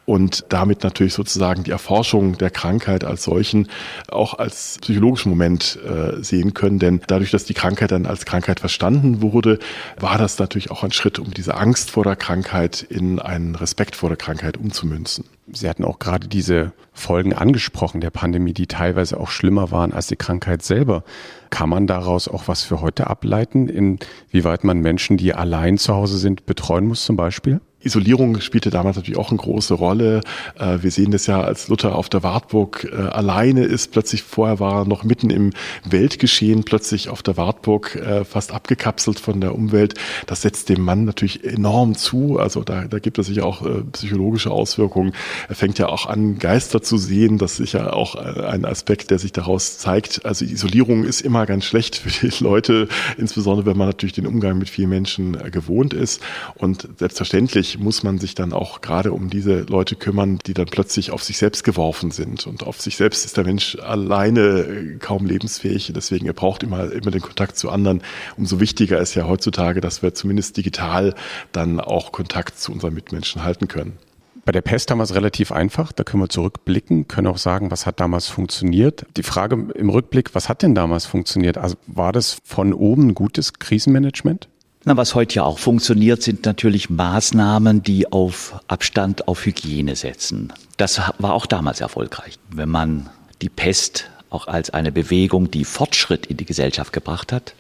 Und 0.06 0.46
damit 0.50 0.84
natürlich 0.84 1.16
sozusagen 1.16 1.64
die 1.64 1.72
Erforschung 1.72 2.38
der 2.38 2.52
Krankheit 2.52 3.04
als 3.04 3.24
solchen 3.24 3.70
auch 4.08 4.36
als 4.36 4.78
psychologischen 4.82 5.32
Moment 5.32 5.80
äh, 5.84 6.24
sehen 6.24 6.54
können. 6.54 6.78
Denn 6.78 7.02
dadurch, 7.08 7.32
dass 7.32 7.46
die 7.46 7.56
Krankheit 7.56 7.92
dann 7.92 8.06
als 8.06 8.26
Krankheit 8.26 8.60
verstanden 8.60 9.24
wurde, 9.24 9.58
war 10.00 10.20
das 10.20 10.38
natürlich 10.38 10.70
auch 10.70 10.84
ein 10.84 10.92
Schritt, 10.92 11.18
um 11.18 11.34
diese 11.34 11.56
Angst 11.56 11.90
vor 11.90 12.04
der 12.04 12.16
Krankheit 12.16 12.84
in 12.84 13.18
einen 13.18 13.56
Respekt 13.56 13.96
vor 13.96 14.10
der 14.10 14.18
Krankheit 14.18 14.58
umzumünzen. 14.58 15.26
Sie 15.52 15.68
hatten 15.68 15.84
auch 15.84 15.98
gerade 15.98 16.28
diese 16.28 16.72
Folgen 16.94 17.34
angesprochen 17.34 18.02
der 18.02 18.10
Pandemie, 18.10 18.54
die 18.54 18.68
teilweise 18.68 19.20
auch 19.20 19.30
schlimmer 19.30 19.72
waren 19.72 19.94
als 19.94 20.08
die 20.08 20.18
Krankheit 20.18 20.62
selber. 20.62 21.04
Kann 21.50 21.70
man 21.70 21.88
daraus 21.88 22.28
auch 22.28 22.48
was 22.48 22.64
für 22.64 22.82
heute 22.82 23.08
ableiten, 23.08 23.70
inwieweit 23.70 24.64
man 24.64 24.80
Menschen, 24.80 25.18
die 25.18 25.34
allein 25.34 25.78
zu 25.78 25.96
Hause 25.96 26.18
sind, 26.18 26.46
betreuen 26.46 26.88
muss 26.88 27.06
zum 27.06 27.16
Beispiel? 27.16 27.62
Isolierung 27.84 28.40
spielte 28.42 28.70
damals 28.70 28.96
natürlich 28.96 29.20
auch 29.20 29.30
eine 29.30 29.38
große 29.38 29.74
Rolle. 29.74 30.22
Äh, 30.60 30.80
wir 30.82 30.92
sehen 30.92 31.12
das 31.12 31.28
ja, 31.28 31.42
als 31.42 31.68
Luther 31.68 31.96
auf 31.96 32.10
der 32.10 32.24
Wartburg 32.24 32.88
äh, 32.92 32.96
alleine 32.96 33.64
ist, 33.64 33.92
plötzlich 33.92 34.24
vorher 34.24 34.60
war 34.60 34.82
er 34.82 34.86
noch 34.86 35.04
mitten 35.04 35.30
im 35.30 35.52
Weltgeschehen, 35.84 36.64
plötzlich 36.64 37.10
auf 37.10 37.24
der 37.24 37.38
Wartburg 37.38 37.96
äh, 37.96 38.24
fast 38.24 38.54
abgekapselt 38.54 39.20
von 39.20 39.42
der 39.42 39.56
Umwelt. 39.56 39.96
Das 40.28 40.42
setzt 40.42 40.70
dem 40.70 40.82
Mann 40.82 41.06
natürlich 41.06 41.44
enorm 41.44 41.96
zu. 41.96 42.40
Also 42.40 42.64
da, 42.64 42.86
da 42.86 43.00
gibt 43.00 43.18
es 43.18 43.28
sicher 43.28 43.46
auch 43.46 43.66
psychologische 43.92 44.52
Auswirkungen. 44.52 45.14
Er 45.48 45.56
fängt 45.56 45.80
ja 45.80 45.88
auch 45.88 46.06
an, 46.06 46.40
Geister 46.40 46.82
zu 46.82 46.98
sehen. 46.98 47.38
Das 47.38 47.52
ist 47.52 47.58
sicher 47.58 47.96
auch 47.96 48.16
ein 48.16 48.66
Aspekt, 48.66 49.12
der 49.12 49.20
sich 49.20 49.32
daraus 49.32 49.78
zeigt. 49.78 50.26
Also 50.26 50.46
Isolierung 50.46 51.04
ist 51.04 51.22
immer 51.22 51.46
ganz 51.46 51.66
schlecht 51.66 51.96
für 51.98 52.28
die 52.28 52.44
Leute, 52.44 52.88
insbesondere 53.18 53.66
wenn 53.66 53.78
man 53.78 53.88
natürlich 53.88 54.14
den 54.14 54.28
Umgang 54.28 54.58
mit 54.58 54.70
vielen 54.70 54.90
Menschen 54.90 55.38
gewohnt 55.52 55.94
ist. 55.94 56.22
Und 56.56 56.88
selbstverständlich 56.98 57.71
muss 57.80 58.04
man 58.04 58.20
sich 58.20 58.36
dann 58.36 58.54
auch 58.54 58.82
gerade 58.82 59.14
um 59.14 59.30
diese 59.30 59.62
Leute 59.62 59.96
kümmern, 59.96 60.40
die 60.46 60.54
dann 60.54 60.66
plötzlich 60.66 61.12
auf 61.12 61.24
sich 61.24 61.38
selbst 61.38 61.64
geworfen 61.64 62.12
sind. 62.12 62.48
Und 62.48 62.64
auf 62.64 62.82
sich 62.82 62.98
selbst 62.98 63.26
ist 63.26 63.38
der 63.38 63.46
Mensch 63.46 63.78
alleine 63.78 64.42
äh, 64.42 64.98
kaum 64.98 65.26
lebensfähig. 65.26 65.92
Deswegen 65.96 66.28
er 66.28 66.34
braucht 66.34 66.64
immer, 66.64 66.92
immer 66.92 67.12
den 67.12 67.22
Kontakt 67.22 67.58
zu 67.58 67.70
anderen. 67.70 68.02
Umso 68.38 68.60
wichtiger 68.60 69.00
ist 69.00 69.16
ja 69.16 69.28
heutzutage, 69.28 69.82
dass 69.82 70.02
wir 70.02 70.14
zumindest 70.14 70.58
digital 70.58 71.14
dann 71.52 71.80
auch 71.80 72.12
Kontakt 72.12 72.60
zu 72.60 72.72
unseren 72.72 72.94
Mitmenschen 72.94 73.44
halten 73.44 73.68
können. 73.68 73.98
Bei 74.44 74.52
der 74.52 74.62
Pest 74.62 74.90
haben 74.90 74.98
wir 74.98 75.04
es 75.04 75.14
relativ 75.14 75.52
einfach. 75.52 75.92
Da 75.92 76.04
können 76.04 76.24
wir 76.24 76.30
zurückblicken, 76.30 77.08
können 77.08 77.28
auch 77.28 77.38
sagen, 77.38 77.70
was 77.70 77.86
hat 77.86 78.00
damals 78.00 78.28
funktioniert. 78.28 79.06
Die 79.16 79.24
Frage 79.24 79.68
im 79.76 79.90
Rückblick, 79.90 80.34
was 80.34 80.50
hat 80.50 80.64
denn 80.64 80.74
damals 80.74 81.06
funktioniert? 81.06 81.58
Also 81.58 81.76
war 81.86 82.12
das 82.12 82.38
von 82.44 82.74
oben 82.74 83.14
gutes 83.14 83.54
Krisenmanagement? 83.54 84.50
Na, 84.84 84.98
was 84.98 85.14
heute 85.14 85.36
ja 85.36 85.44
auch 85.44 85.60
funktioniert, 85.60 86.24
sind 86.24 86.44
natürlich 86.46 86.90
Maßnahmen, 86.90 87.84
die 87.84 88.12
auf 88.12 88.60
Abstand, 88.68 89.28
auf 89.28 89.46
Hygiene 89.46 89.96
setzen. 89.96 90.52
Das 90.78 91.00
war 91.20 91.34
auch 91.34 91.46
damals 91.46 91.82
erfolgreich. 91.82 92.40
Wenn 92.50 92.70
man 92.70 93.08
die 93.44 93.50
Pest 93.50 94.10
auch 94.32 94.48
als 94.48 94.72
eine 94.72 94.92
Bewegung, 94.92 95.52
die 95.52 95.66
Fortschritt 95.66 96.26
in 96.26 96.38
die 96.38 96.46
Gesellschaft 96.46 96.94
gebracht 96.94 97.32
hat, 97.32 97.54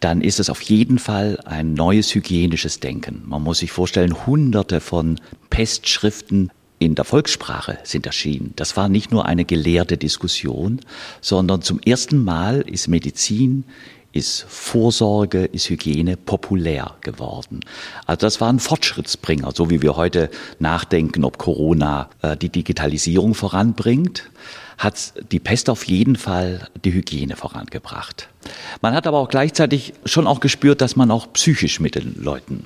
dann 0.00 0.20
ist 0.20 0.40
es 0.40 0.50
auf 0.50 0.60
jeden 0.62 0.98
Fall 0.98 1.38
ein 1.44 1.74
neues 1.74 2.12
hygienisches 2.12 2.80
Denken. 2.80 3.22
Man 3.24 3.44
muss 3.44 3.58
sich 3.58 3.70
vorstellen, 3.70 4.26
hunderte 4.26 4.80
von 4.80 5.20
Pestschriften 5.48 6.50
in 6.80 6.96
der 6.96 7.04
Volkssprache 7.04 7.78
sind 7.84 8.06
erschienen. 8.06 8.52
Das 8.56 8.76
war 8.76 8.88
nicht 8.88 9.12
nur 9.12 9.26
eine 9.26 9.44
gelehrte 9.44 9.96
Diskussion, 9.96 10.80
sondern 11.20 11.62
zum 11.62 11.78
ersten 11.78 12.24
Mal 12.24 12.62
ist 12.62 12.88
Medizin 12.88 13.62
ist 14.12 14.44
Vorsorge, 14.48 15.44
ist 15.44 15.70
Hygiene 15.70 16.16
populär 16.16 16.94
geworden. 17.00 17.60
Also 18.06 18.20
das 18.26 18.40
war 18.40 18.52
ein 18.52 18.58
Fortschrittsbringer, 18.58 19.52
so 19.54 19.70
wie 19.70 19.82
wir 19.82 19.96
heute 19.96 20.30
nachdenken, 20.58 21.24
ob 21.24 21.38
Corona 21.38 22.10
äh, 22.20 22.36
die 22.36 22.50
Digitalisierung 22.50 23.34
voranbringt, 23.34 24.30
hat 24.78 25.14
die 25.30 25.38
Pest 25.38 25.70
auf 25.70 25.86
jeden 25.86 26.16
Fall 26.16 26.68
die 26.84 26.92
Hygiene 26.92 27.36
vorangebracht. 27.36 28.28
Man 28.80 28.94
hat 28.94 29.06
aber 29.06 29.18
auch 29.18 29.28
gleichzeitig 29.28 29.94
schon 30.04 30.26
auch 30.26 30.40
gespürt, 30.40 30.80
dass 30.80 30.96
man 30.96 31.10
auch 31.10 31.32
psychisch 31.32 31.80
mit 31.80 31.94
den 31.94 32.16
Leuten 32.20 32.64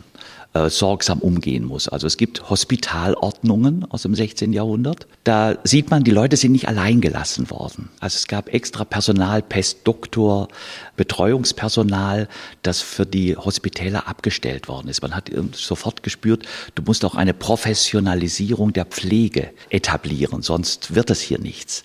äh, 0.56 0.70
sorgsam 0.70 1.18
umgehen 1.18 1.64
muss. 1.64 1.88
Also 1.88 2.06
es 2.06 2.16
gibt 2.16 2.48
Hospitalordnungen 2.48 3.84
aus 3.90 4.02
dem 4.02 4.14
16. 4.14 4.52
Jahrhundert. 4.52 5.06
Da 5.24 5.56
sieht 5.64 5.90
man, 5.90 6.04
die 6.04 6.10
Leute 6.10 6.36
sind 6.36 6.52
nicht 6.52 6.68
allein 6.68 7.00
gelassen 7.00 7.50
worden. 7.50 7.90
Also 8.00 8.16
es 8.16 8.26
gab 8.26 8.52
extra 8.52 8.84
Personal, 8.84 9.42
Pestdoktor, 9.42 10.48
Betreuungspersonal, 10.96 12.28
das 12.62 12.80
für 12.80 13.04
die 13.04 13.36
Hospitäler 13.36 14.08
abgestellt 14.08 14.68
worden 14.68 14.88
ist. 14.88 15.02
Man 15.02 15.14
hat 15.14 15.30
sofort 15.52 16.02
gespürt, 16.02 16.46
du 16.74 16.82
musst 16.82 17.04
auch 17.04 17.14
eine 17.14 17.34
Professionalisierung 17.34 18.72
der 18.72 18.86
Pflege 18.86 19.50
etablieren, 19.70 20.42
sonst 20.42 20.94
wird 20.94 21.10
es 21.10 21.20
hier 21.20 21.38
nichts. 21.38 21.84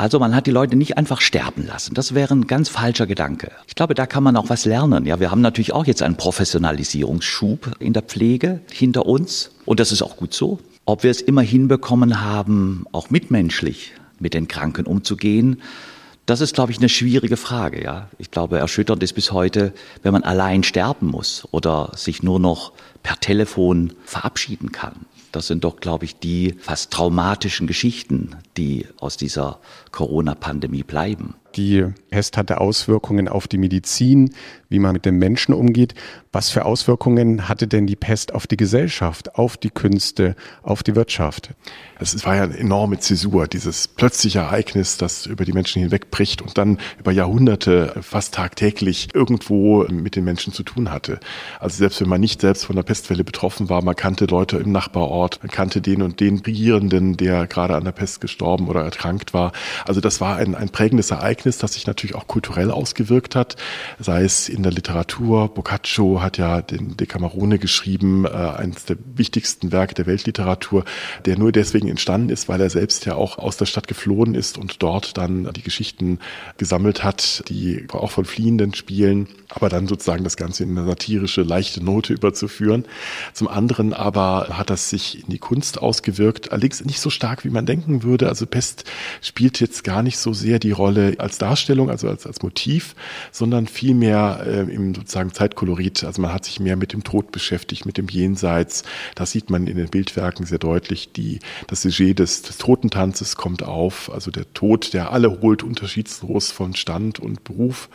Also 0.00 0.18
man 0.18 0.34
hat 0.34 0.46
die 0.46 0.50
Leute 0.50 0.76
nicht 0.76 0.96
einfach 0.96 1.20
sterben 1.20 1.66
lassen. 1.66 1.92
Das 1.92 2.14
wäre 2.14 2.32
ein 2.32 2.46
ganz 2.46 2.70
falscher 2.70 3.06
Gedanke. 3.06 3.52
Ich 3.66 3.74
glaube, 3.74 3.92
da 3.92 4.06
kann 4.06 4.22
man 4.22 4.34
auch 4.34 4.48
was 4.48 4.64
lernen. 4.64 5.04
Ja, 5.04 5.20
wir 5.20 5.30
haben 5.30 5.42
natürlich 5.42 5.74
auch 5.74 5.84
jetzt 5.84 6.00
einen 6.00 6.16
Professionalisierungsschub 6.16 7.72
in 7.80 7.92
der 7.92 8.00
Pflege 8.00 8.62
hinter 8.72 9.04
uns. 9.04 9.50
Und 9.66 9.78
das 9.78 9.92
ist 9.92 10.00
auch 10.00 10.16
gut 10.16 10.32
so. 10.32 10.58
Ob 10.86 11.02
wir 11.02 11.10
es 11.10 11.20
immer 11.20 11.42
hinbekommen 11.42 12.22
haben, 12.22 12.86
auch 12.92 13.10
mitmenschlich 13.10 13.92
mit 14.18 14.32
den 14.32 14.48
Kranken 14.48 14.86
umzugehen, 14.86 15.60
das 16.24 16.40
ist, 16.40 16.54
glaube 16.54 16.72
ich, 16.72 16.78
eine 16.78 16.88
schwierige 16.88 17.36
Frage. 17.36 17.84
Ja, 17.84 18.08
ich 18.16 18.30
glaube, 18.30 18.58
erschütternd 18.58 19.02
ist 19.02 19.12
bis 19.12 19.32
heute, 19.32 19.74
wenn 20.02 20.14
man 20.14 20.22
allein 20.22 20.62
sterben 20.62 21.08
muss 21.08 21.46
oder 21.50 21.92
sich 21.94 22.22
nur 22.22 22.40
noch 22.40 22.72
per 23.02 23.20
Telefon 23.20 23.92
verabschieden 24.06 24.72
kann. 24.72 25.04
Das 25.32 25.46
sind 25.46 25.64
doch, 25.64 25.76
glaube 25.76 26.04
ich, 26.04 26.18
die 26.18 26.54
fast 26.58 26.92
traumatischen 26.92 27.66
Geschichten, 27.66 28.36
die 28.56 28.86
aus 28.98 29.16
dieser 29.16 29.60
Corona-Pandemie 29.92 30.82
bleiben. 30.82 31.34
Die 31.56 31.84
Pest 32.10 32.36
hatte 32.36 32.60
Auswirkungen 32.60 33.28
auf 33.28 33.48
die 33.48 33.58
Medizin, 33.58 34.34
wie 34.68 34.78
man 34.78 34.92
mit 34.92 35.04
den 35.04 35.16
Menschen 35.16 35.52
umgeht. 35.52 35.94
Was 36.32 36.48
für 36.50 36.64
Auswirkungen 36.64 37.48
hatte 37.48 37.66
denn 37.66 37.88
die 37.88 37.96
Pest 37.96 38.32
auf 38.32 38.46
die 38.46 38.56
Gesellschaft, 38.56 39.34
auf 39.34 39.56
die 39.56 39.70
Künste, 39.70 40.36
auf 40.62 40.84
die 40.84 40.94
Wirtschaft? 40.94 41.50
Es 41.98 42.24
war 42.24 42.36
ja 42.36 42.44
eine 42.44 42.56
enorme 42.56 42.98
Zäsur, 43.00 43.48
dieses 43.48 43.88
plötzliche 43.88 44.38
Ereignis, 44.38 44.96
das 44.96 45.26
über 45.26 45.44
die 45.44 45.52
Menschen 45.52 45.82
hinwegbricht 45.82 46.40
und 46.40 46.56
dann 46.56 46.78
über 46.98 47.10
Jahrhunderte 47.10 47.94
fast 48.00 48.34
tagtäglich 48.34 49.08
irgendwo 49.12 49.84
mit 49.88 50.14
den 50.14 50.24
Menschen 50.24 50.52
zu 50.52 50.62
tun 50.62 50.92
hatte. 50.92 51.18
Also 51.58 51.78
selbst 51.78 52.00
wenn 52.00 52.08
man 52.08 52.20
nicht 52.20 52.40
selbst 52.40 52.64
von 52.64 52.76
der 52.76 52.84
Pestwelle 52.84 53.24
betroffen 53.24 53.68
war, 53.68 53.82
man 53.82 53.96
kannte 53.96 54.26
Leute 54.26 54.58
im 54.58 54.70
Nachbarort, 54.70 55.40
man 55.42 55.50
kannte 55.50 55.80
den 55.80 56.00
und 56.00 56.20
den 56.20 56.38
Regierenden, 56.38 57.16
der 57.16 57.48
gerade 57.48 57.74
an 57.74 57.84
der 57.84 57.92
Pest 57.92 58.20
gestorben 58.20 58.68
oder 58.68 58.82
erkrankt 58.82 59.34
war. 59.34 59.52
Also 59.84 60.00
das 60.00 60.20
war 60.20 60.36
ein, 60.36 60.54
ein 60.54 60.68
prägendes 60.68 61.10
Ereignis, 61.10 61.39
das 61.44 61.74
sich 61.74 61.86
natürlich 61.86 62.14
auch 62.14 62.26
kulturell 62.26 62.70
ausgewirkt 62.70 63.36
hat, 63.36 63.56
sei 63.98 64.22
es 64.22 64.48
in 64.48 64.62
der 64.62 64.72
Literatur. 64.72 65.48
Boccaccio 65.48 66.20
hat 66.20 66.38
ja 66.38 66.62
den 66.62 66.96
Decamerone 66.96 67.58
geschrieben, 67.58 68.24
äh, 68.24 68.28
eines 68.28 68.84
der 68.84 68.96
wichtigsten 69.14 69.72
Werke 69.72 69.94
der 69.94 70.06
Weltliteratur, 70.06 70.84
der 71.24 71.38
nur 71.38 71.52
deswegen 71.52 71.88
entstanden 71.88 72.30
ist, 72.30 72.48
weil 72.48 72.60
er 72.60 72.70
selbst 72.70 73.06
ja 73.06 73.14
auch 73.14 73.38
aus 73.38 73.56
der 73.56 73.66
Stadt 73.66 73.88
geflohen 73.88 74.34
ist 74.34 74.58
und 74.58 74.82
dort 74.82 75.16
dann 75.16 75.50
die 75.52 75.62
Geschichten 75.62 76.18
gesammelt 76.56 77.04
hat, 77.04 77.44
die 77.48 77.86
auch 77.92 78.10
von 78.10 78.24
Fliehenden 78.24 78.74
spielen, 78.74 79.28
aber 79.48 79.68
dann 79.68 79.86
sozusagen 79.86 80.24
das 80.24 80.36
Ganze 80.36 80.62
in 80.62 80.76
eine 80.76 80.86
satirische, 80.86 81.42
leichte 81.42 81.82
Note 81.82 82.12
überzuführen. 82.12 82.84
Zum 83.32 83.48
anderen 83.48 83.92
aber 83.92 84.48
hat 84.50 84.70
das 84.70 84.90
sich 84.90 85.22
in 85.24 85.30
die 85.30 85.38
Kunst 85.38 85.80
ausgewirkt, 85.80 86.52
allerdings 86.52 86.84
nicht 86.84 87.00
so 87.00 87.10
stark, 87.10 87.44
wie 87.44 87.50
man 87.50 87.66
denken 87.66 88.02
würde. 88.02 88.28
Also 88.28 88.46
Pest 88.46 88.84
spielt 89.20 89.60
jetzt 89.60 89.84
gar 89.84 90.02
nicht 90.02 90.18
so 90.18 90.32
sehr 90.32 90.58
die 90.58 90.70
Rolle 90.70 91.16
als 91.30 91.38
Darstellung, 91.38 91.90
also 91.90 92.08
als, 92.08 92.26
als 92.26 92.42
Motiv, 92.42 92.96
sondern 93.30 93.68
vielmehr 93.68 94.42
äh, 94.44 94.60
im 94.62 94.96
sozusagen 94.96 95.32
Zeitkolorit. 95.32 96.02
Also 96.02 96.20
man 96.20 96.32
hat 96.32 96.44
sich 96.44 96.58
mehr 96.58 96.74
mit 96.74 96.92
dem 96.92 97.04
Tod 97.04 97.30
beschäftigt, 97.30 97.86
mit 97.86 97.98
dem 97.98 98.08
Jenseits. 98.08 98.82
Das 99.14 99.30
sieht 99.30 99.48
man 99.48 99.68
in 99.68 99.76
den 99.76 99.88
Bildwerken 99.88 100.44
sehr 100.44 100.58
deutlich. 100.58 101.12
Die, 101.12 101.38
das 101.68 101.82
Sujet 101.82 102.18
des, 102.18 102.42
des 102.42 102.58
Totentanzes 102.58 103.36
kommt 103.36 103.62
auf, 103.62 104.10
also 104.12 104.32
der 104.32 104.52
Tod, 104.54 104.92
der 104.92 105.12
alle 105.12 105.40
holt, 105.40 105.62
unterschiedslos 105.62 106.50
von 106.50 106.74
Stand 106.74 107.20
und 107.20 107.44
Beruf. 107.44 107.88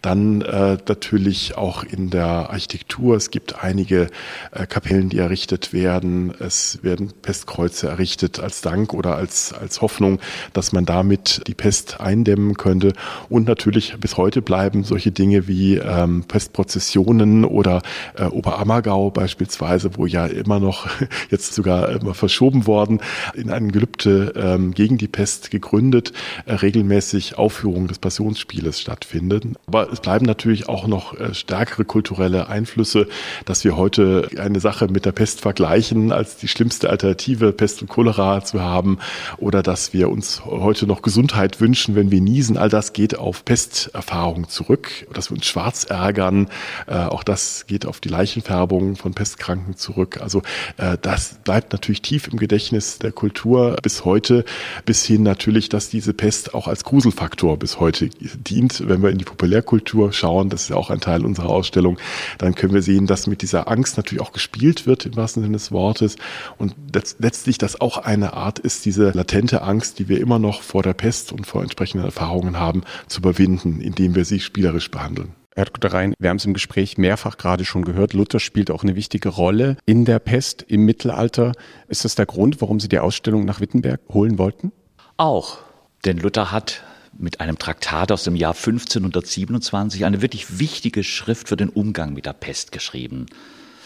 Dann 0.00 0.40
äh, 0.40 0.78
natürlich 0.88 1.58
auch 1.58 1.84
in 1.84 2.08
der 2.08 2.48
Architektur. 2.50 3.16
Es 3.16 3.30
gibt 3.30 3.62
einige 3.62 4.08
äh, 4.52 4.66
Kapellen, 4.66 5.10
die 5.10 5.18
errichtet 5.18 5.74
werden. 5.74 6.32
Es 6.38 6.82
werden 6.82 7.12
Pestkreuze 7.20 7.88
errichtet 7.88 8.40
als 8.40 8.62
Dank 8.62 8.94
oder 8.94 9.16
als, 9.16 9.52
als 9.52 9.82
Hoffnung, 9.82 10.20
dass 10.54 10.72
man 10.72 10.86
damit 10.86 11.42
die 11.46 11.54
Pest 11.54 12.00
eindämmen 12.00 12.54
könnte. 12.78 12.98
Und 13.28 13.46
natürlich 13.46 13.96
bis 13.98 14.16
heute 14.16 14.42
bleiben 14.42 14.84
solche 14.84 15.10
Dinge 15.10 15.48
wie 15.48 15.76
ähm, 15.76 16.24
Pestprozessionen 16.24 17.44
oder 17.44 17.82
äh, 18.16 18.24
Oberammergau 18.24 19.10
beispielsweise, 19.10 19.90
wo 19.96 20.06
ja 20.06 20.26
immer 20.26 20.60
noch 20.60 20.88
jetzt 21.30 21.54
sogar 21.54 21.88
immer 21.90 22.14
verschoben 22.14 22.66
worden, 22.66 23.00
in 23.34 23.50
einem 23.50 23.72
Gelübde 23.72 24.32
ähm, 24.36 24.72
gegen 24.72 24.98
die 24.98 25.08
Pest 25.08 25.50
gegründet, 25.50 26.12
äh, 26.46 26.54
regelmäßig 26.54 27.38
Aufführungen 27.38 27.88
des 27.88 27.98
Passionsspieles 27.98 28.80
stattfinden. 28.80 29.56
Aber 29.66 29.92
es 29.92 30.00
bleiben 30.00 30.26
natürlich 30.26 30.68
auch 30.68 30.86
noch 30.86 31.18
äh, 31.18 31.34
stärkere 31.34 31.84
kulturelle 31.84 32.48
Einflüsse, 32.48 33.08
dass 33.44 33.64
wir 33.64 33.76
heute 33.76 34.28
eine 34.38 34.60
Sache 34.60 34.88
mit 34.88 35.04
der 35.04 35.12
Pest 35.12 35.40
vergleichen, 35.40 36.12
als 36.12 36.36
die 36.36 36.48
schlimmste 36.48 36.90
Alternative 36.90 37.52
Pest 37.52 37.82
und 37.82 37.88
Cholera 37.88 38.44
zu 38.44 38.60
haben 38.60 38.98
oder 39.38 39.62
dass 39.62 39.92
wir 39.92 40.10
uns 40.10 40.44
heute 40.44 40.86
noch 40.86 41.02
Gesundheit 41.02 41.60
wünschen, 41.60 41.94
wenn 41.94 42.10
wir 42.10 42.20
niesen. 42.20 42.56
Das 42.68 42.92
geht 42.92 43.18
auf 43.18 43.44
Pesterfahrung 43.44 44.48
zurück, 44.48 45.06
dass 45.12 45.30
wir 45.30 45.36
uns 45.36 45.46
schwarz 45.46 45.84
ärgern. 45.84 46.48
Äh, 46.86 46.94
auch 46.94 47.22
das 47.22 47.66
geht 47.66 47.86
auf 47.86 48.00
die 48.00 48.08
Leichenfärbung 48.08 48.96
von 48.96 49.14
Pestkranken 49.14 49.76
zurück. 49.76 50.20
Also 50.20 50.42
äh, 50.76 50.96
das 51.00 51.40
bleibt 51.44 51.72
natürlich 51.72 52.02
tief 52.02 52.28
im 52.28 52.38
Gedächtnis 52.38 52.98
der 52.98 53.12
Kultur 53.12 53.76
bis 53.82 54.04
heute, 54.04 54.44
bis 54.84 55.04
hin 55.04 55.22
natürlich, 55.22 55.68
dass 55.68 55.88
diese 55.88 56.14
Pest 56.14 56.54
auch 56.54 56.68
als 56.68 56.84
Gruselfaktor 56.84 57.58
bis 57.58 57.80
heute 57.80 58.08
dient. 58.08 58.88
Wenn 58.88 59.02
wir 59.02 59.10
in 59.10 59.18
die 59.18 59.24
Populärkultur 59.24 60.12
schauen, 60.12 60.50
das 60.50 60.62
ist 60.62 60.68
ja 60.70 60.76
auch 60.76 60.90
ein 60.90 61.00
Teil 61.00 61.24
unserer 61.24 61.50
Ausstellung, 61.50 61.98
dann 62.38 62.54
können 62.54 62.74
wir 62.74 62.82
sehen, 62.82 63.06
dass 63.06 63.26
mit 63.26 63.42
dieser 63.42 63.68
Angst 63.68 63.96
natürlich 63.96 64.22
auch 64.22 64.32
gespielt 64.32 64.86
wird 64.86 65.06
im 65.06 65.16
wahrsten 65.16 65.42
Sinne 65.42 65.56
des 65.56 65.72
Wortes 65.72 66.16
und 66.56 66.74
letztlich 67.18 67.58
das 67.58 67.80
auch 67.80 67.98
eine 67.98 68.34
Art 68.34 68.58
ist, 68.58 68.84
diese 68.84 69.10
latente 69.10 69.62
Angst, 69.62 69.98
die 69.98 70.08
wir 70.08 70.20
immer 70.20 70.38
noch 70.38 70.62
vor 70.62 70.82
der 70.82 70.94
Pest 70.94 71.32
und 71.32 71.46
vor 71.46 71.62
entsprechenden 71.62 72.04
Erfahrungen 72.04 72.57
haben, 72.58 72.82
zu 73.06 73.20
überwinden, 73.20 73.80
indem 73.80 74.14
wir 74.14 74.24
sie 74.24 74.40
spielerisch 74.40 74.90
behandeln. 74.90 75.34
Herr 75.58 75.64
Dr. 75.64 75.92
Rhein, 75.92 76.14
wir 76.20 76.30
haben 76.30 76.36
es 76.36 76.44
im 76.44 76.54
Gespräch 76.54 76.98
mehrfach 76.98 77.36
gerade 77.36 77.64
schon 77.64 77.84
gehört. 77.84 78.12
Luther 78.12 78.38
spielt 78.38 78.70
auch 78.70 78.84
eine 78.84 78.94
wichtige 78.94 79.28
Rolle 79.28 79.76
in 79.86 80.04
der 80.04 80.20
Pest 80.20 80.64
im 80.68 80.84
Mittelalter. 80.84 81.52
Ist 81.88 82.04
das 82.04 82.14
der 82.14 82.26
Grund, 82.26 82.60
warum 82.60 82.78
Sie 82.78 82.88
die 82.88 83.00
Ausstellung 83.00 83.44
nach 83.44 83.60
Wittenberg 83.60 84.00
holen 84.08 84.38
wollten? 84.38 84.70
Auch. 85.16 85.58
Denn 86.04 86.18
Luther 86.18 86.52
hat 86.52 86.84
mit 87.18 87.40
einem 87.40 87.58
Traktat 87.58 88.12
aus 88.12 88.22
dem 88.22 88.36
Jahr 88.36 88.54
1527 88.54 90.04
eine 90.04 90.22
wirklich 90.22 90.60
wichtige 90.60 91.02
Schrift 91.02 91.48
für 91.48 91.56
den 91.56 91.70
Umgang 91.70 92.14
mit 92.14 92.26
der 92.26 92.34
Pest 92.34 92.70
geschrieben. 92.70 93.26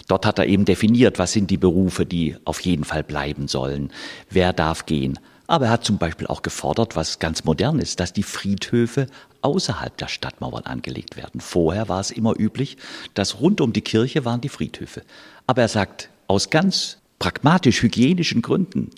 Dort 0.08 0.26
hat 0.26 0.38
er 0.38 0.46
eben 0.46 0.66
definiert, 0.66 1.18
was 1.18 1.32
sind 1.32 1.50
die 1.50 1.56
Berufe, 1.56 2.04
die 2.04 2.36
auf 2.44 2.60
jeden 2.60 2.84
Fall 2.84 3.02
bleiben 3.02 3.48
sollen. 3.48 3.92
Wer 4.28 4.52
darf 4.52 4.84
gehen? 4.84 5.18
Aber 5.52 5.66
er 5.66 5.72
hat 5.72 5.84
zum 5.84 5.98
Beispiel 5.98 6.26
auch 6.28 6.40
gefordert, 6.40 6.96
was 6.96 7.18
ganz 7.18 7.44
modern 7.44 7.78
ist, 7.78 8.00
dass 8.00 8.14
die 8.14 8.22
Friedhöfe 8.22 9.06
außerhalb 9.42 9.94
der 9.98 10.08
Stadtmauern 10.08 10.64
angelegt 10.64 11.18
werden. 11.18 11.42
Vorher 11.42 11.90
war 11.90 12.00
es 12.00 12.10
immer 12.10 12.32
üblich, 12.40 12.78
dass 13.12 13.38
rund 13.38 13.60
um 13.60 13.74
die 13.74 13.82
Kirche 13.82 14.24
waren 14.24 14.40
die 14.40 14.48
Friedhöfe. 14.48 15.02
Aber 15.46 15.60
er 15.60 15.68
sagt, 15.68 16.08
aus 16.26 16.48
ganz 16.48 16.96
pragmatisch 17.18 17.82
hygienischen 17.82 18.40
Gründen, 18.40 18.92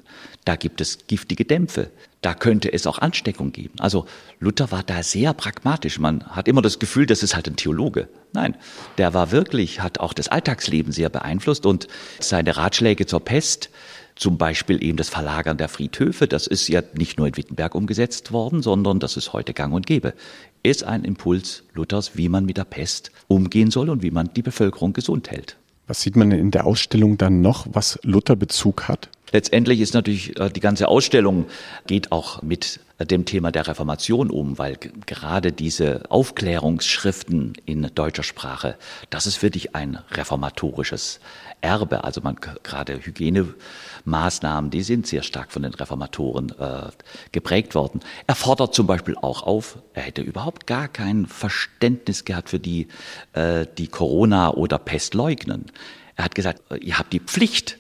da 0.45 0.55
gibt 0.55 0.81
es 0.81 1.09
giftige 1.09 1.45
Dämpfe, 1.45 1.91
da 2.21 2.35
könnte 2.35 2.73
es 2.73 2.87
auch 2.87 2.99
Ansteckung 3.01 3.51
geben. 3.51 3.81
Also 3.81 4.07
Luther 4.39 4.71
war 4.71 4.85
da 4.85 5.03
sehr 5.03 5.35
pragmatisch. 5.35 5.99
Man 5.99 6.25
hat 6.25 6.47
immer 6.47 6.63
das 6.63 6.79
Gefühl, 6.79 7.07
das 7.07 7.25
ist 7.25 7.35
halt 7.35 7.49
ein 7.49 7.57
Theologe. 7.57 8.09
Nein, 8.33 8.57
der 8.97 9.13
war 9.13 9.33
wirklich, 9.33 9.81
hat 9.81 9.99
auch 9.99 10.13
das 10.13 10.29
Alltagsleben 10.29 10.93
sehr 10.93 11.09
beeinflusst 11.09 11.67
und 11.67 11.89
seine 12.21 12.57
Ratschläge 12.57 13.07
zur 13.07 13.21
Pest, 13.21 13.71
zum 14.17 14.39
Beispiel 14.39 14.83
eben 14.83 14.97
das 14.97 15.09
Verlagern 15.09 15.57
der 15.57 15.69
Friedhöfe, 15.69 16.29
das 16.29 16.47
ist 16.47 16.69
ja 16.69 16.83
nicht 16.97 17.19
nur 17.19 17.27
in 17.27 17.37
Wittenberg 17.37 17.75
umgesetzt 17.75 18.33
worden, 18.33 18.63
sondern 18.63 19.01
das 19.01 19.17
ist 19.17 19.33
heute 19.33 19.55
gang 19.55 19.75
und 19.75 19.87
gäbe, 19.87 20.15
ist 20.63 20.85
ein 20.85 21.05
Impuls 21.05 21.65
Luthers, 21.75 22.17
wie 22.17 22.29
man 22.29 22.45
mit 22.45 22.57
der 22.57 22.65
Pest 22.65 23.11
umgehen 23.27 23.71
soll 23.71 23.91
und 23.91 24.03
wie 24.03 24.11
man 24.11 24.31
die 24.35 24.43
Bevölkerung 24.43 24.93
gesund 24.93 25.31
hält. 25.31 25.57
Was 25.87 26.01
sieht 26.01 26.17
man 26.17 26.31
in 26.33 26.51
der 26.51 26.67
Ausstellung 26.67 27.19
dann 27.19 27.43
noch, 27.43 27.67
was 27.71 27.99
Luther 28.03 28.37
Bezug 28.37 28.89
hat? 28.89 29.11
Letztendlich 29.35 29.81
ist 29.81 29.95
natürlich 29.95 30.39
äh, 30.39 30.49
die 30.49 30.61
ganze 30.61 30.87
Ausstellung 30.87 31.47
geht 31.89 32.13
auch 32.13 32.41
mit 32.43 32.79
dem 33.01 33.25
Thema 33.25 33.51
der 33.51 33.67
Reformation 33.67 34.31
um, 34.31 34.59
weil 34.59 34.77
gerade 35.07 35.51
diese 35.51 36.09
Aufklärungsschriften 36.09 37.55
in 37.67 37.91
deutscher 37.97 38.23
Sprache, 38.23 38.77
das 39.11 39.27
ist 39.27 39.43
wirklich 39.43 39.75
ein 39.75 39.99
reformatorisches 40.13 41.19
Erbe. 41.63 42.05
Also 42.05 42.21
man 42.21 42.37
gerade 42.37 43.05
Hygienemaßnahmen, 43.05 44.71
die 44.71 44.83
sind 44.83 45.09
sehr 45.09 45.25
stark 45.25 45.51
von 45.51 45.65
den 45.65 45.75
Reformatoren 45.75 46.51
äh, 46.57 46.91
geprägt 47.33 47.75
worden. 47.75 48.03
Er 48.29 48.37
fordert 48.37 48.73
zum 48.73 48.87
Beispiel 48.87 49.17
auch 49.17 49.43
auf, 49.43 49.79
er 49.95 50.03
hätte 50.03 50.23
überhaupt 50.23 50.69
gar 50.69 50.87
kein 50.87 51.27
Verständnis 51.27 52.25
gehabt 52.25 52.51
für 52.51 52.61
die, 52.61 52.87
äh, 53.33 53.67
die 53.79 53.89
Corona 53.89 54.53
oder 54.53 54.79
Pest 54.79 55.13
leugnen. 55.15 55.73
Er 56.15 56.27
hat 56.27 56.37
gesagt, 56.37 56.63
ihr 56.81 56.97
habt 57.01 57.13
die 57.13 57.19
Pflicht, 57.19 57.79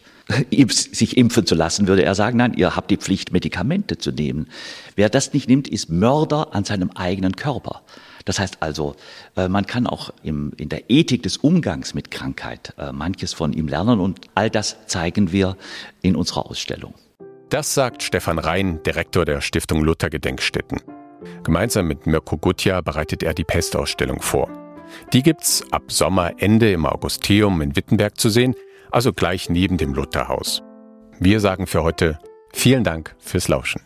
sich 0.68 1.16
impfen 1.16 1.46
zu 1.46 1.54
lassen, 1.54 1.86
würde 1.86 2.04
er 2.04 2.14
sagen, 2.14 2.38
nein, 2.38 2.54
ihr 2.54 2.76
habt 2.76 2.90
die 2.90 2.96
Pflicht, 2.96 3.32
Medikamente 3.32 3.98
zu 3.98 4.10
nehmen. 4.10 4.48
Wer 4.96 5.08
das 5.08 5.32
nicht 5.32 5.48
nimmt, 5.48 5.68
ist 5.68 5.90
Mörder 5.90 6.54
an 6.54 6.64
seinem 6.64 6.90
eigenen 6.92 7.36
Körper. 7.36 7.82
Das 8.24 8.38
heißt 8.38 8.58
also, 8.60 8.96
äh, 9.36 9.48
man 9.48 9.66
kann 9.66 9.86
auch 9.86 10.10
im, 10.22 10.52
in 10.56 10.70
der 10.70 10.88
Ethik 10.88 11.22
des 11.22 11.36
Umgangs 11.36 11.92
mit 11.92 12.10
Krankheit 12.10 12.72
äh, 12.78 12.90
manches 12.90 13.34
von 13.34 13.52
ihm 13.52 13.68
lernen 13.68 14.00
und 14.00 14.20
all 14.34 14.48
das 14.48 14.86
zeigen 14.86 15.30
wir 15.30 15.56
in 16.00 16.16
unserer 16.16 16.46
Ausstellung. 16.46 16.94
Das 17.50 17.74
sagt 17.74 18.02
Stefan 18.02 18.38
Rhein, 18.38 18.82
Direktor 18.82 19.26
der 19.26 19.42
Stiftung 19.42 19.84
Luther 19.84 20.08
Gedenkstätten. 20.08 20.80
Gemeinsam 21.42 21.86
mit 21.86 22.06
Mirko 22.06 22.38
Gutja 22.38 22.80
bereitet 22.80 23.22
er 23.22 23.34
die 23.34 23.44
Pestausstellung 23.44 24.22
vor. 24.22 24.48
Die 25.12 25.22
gibt's 25.22 25.62
ab 25.70 25.92
Sommerende 25.92 26.72
im 26.72 26.86
Augusteum 26.86 27.60
in 27.60 27.76
Wittenberg 27.76 28.18
zu 28.18 28.30
sehen 28.30 28.54
also 28.94 29.12
gleich 29.12 29.50
neben 29.50 29.76
dem 29.76 29.92
Lutherhaus. 29.92 30.62
Wir 31.18 31.40
sagen 31.40 31.66
für 31.66 31.82
heute 31.82 32.20
vielen 32.52 32.84
Dank 32.84 33.16
fürs 33.18 33.48
Lauschen. 33.48 33.82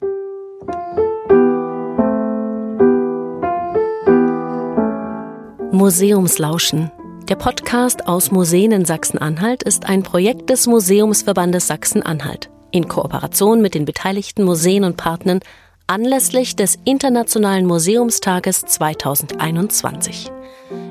Museumslauschen. 5.73 6.91
Der 7.29 7.37
Podcast 7.37 8.07
aus 8.07 8.31
Museen 8.31 8.73
in 8.73 8.85
Sachsen-Anhalt 8.85 9.63
ist 9.63 9.87
ein 9.87 10.03
Projekt 10.03 10.51
des 10.51 10.67
Museumsverbandes 10.67 11.69
Sachsen-Anhalt 11.69 12.51
in 12.71 12.87
Kooperation 12.89 13.63
mit 13.63 13.75
den 13.75 13.87
beteiligten 13.87 14.45
Museen 14.45 14.85
und 14.85 14.99
Partnern 14.99 15.41
anlässlich 15.87 16.55
des 16.55 16.79
Internationalen 16.85 17.65
Museumstages 17.65 18.61
2021. 18.61 20.31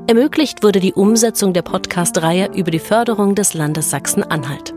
Ermöglicht 0.09 0.63
wurde 0.63 0.79
die 0.79 0.93
Umsetzung 0.93 1.51
der 1.51 1.63
Podcast-Reihe 1.63 2.49
über 2.55 2.71
die 2.71 2.79
Förderung 2.79 3.35
des 3.35 3.53
Landes 3.53 3.89
Sachsen-Anhalt. 3.89 4.73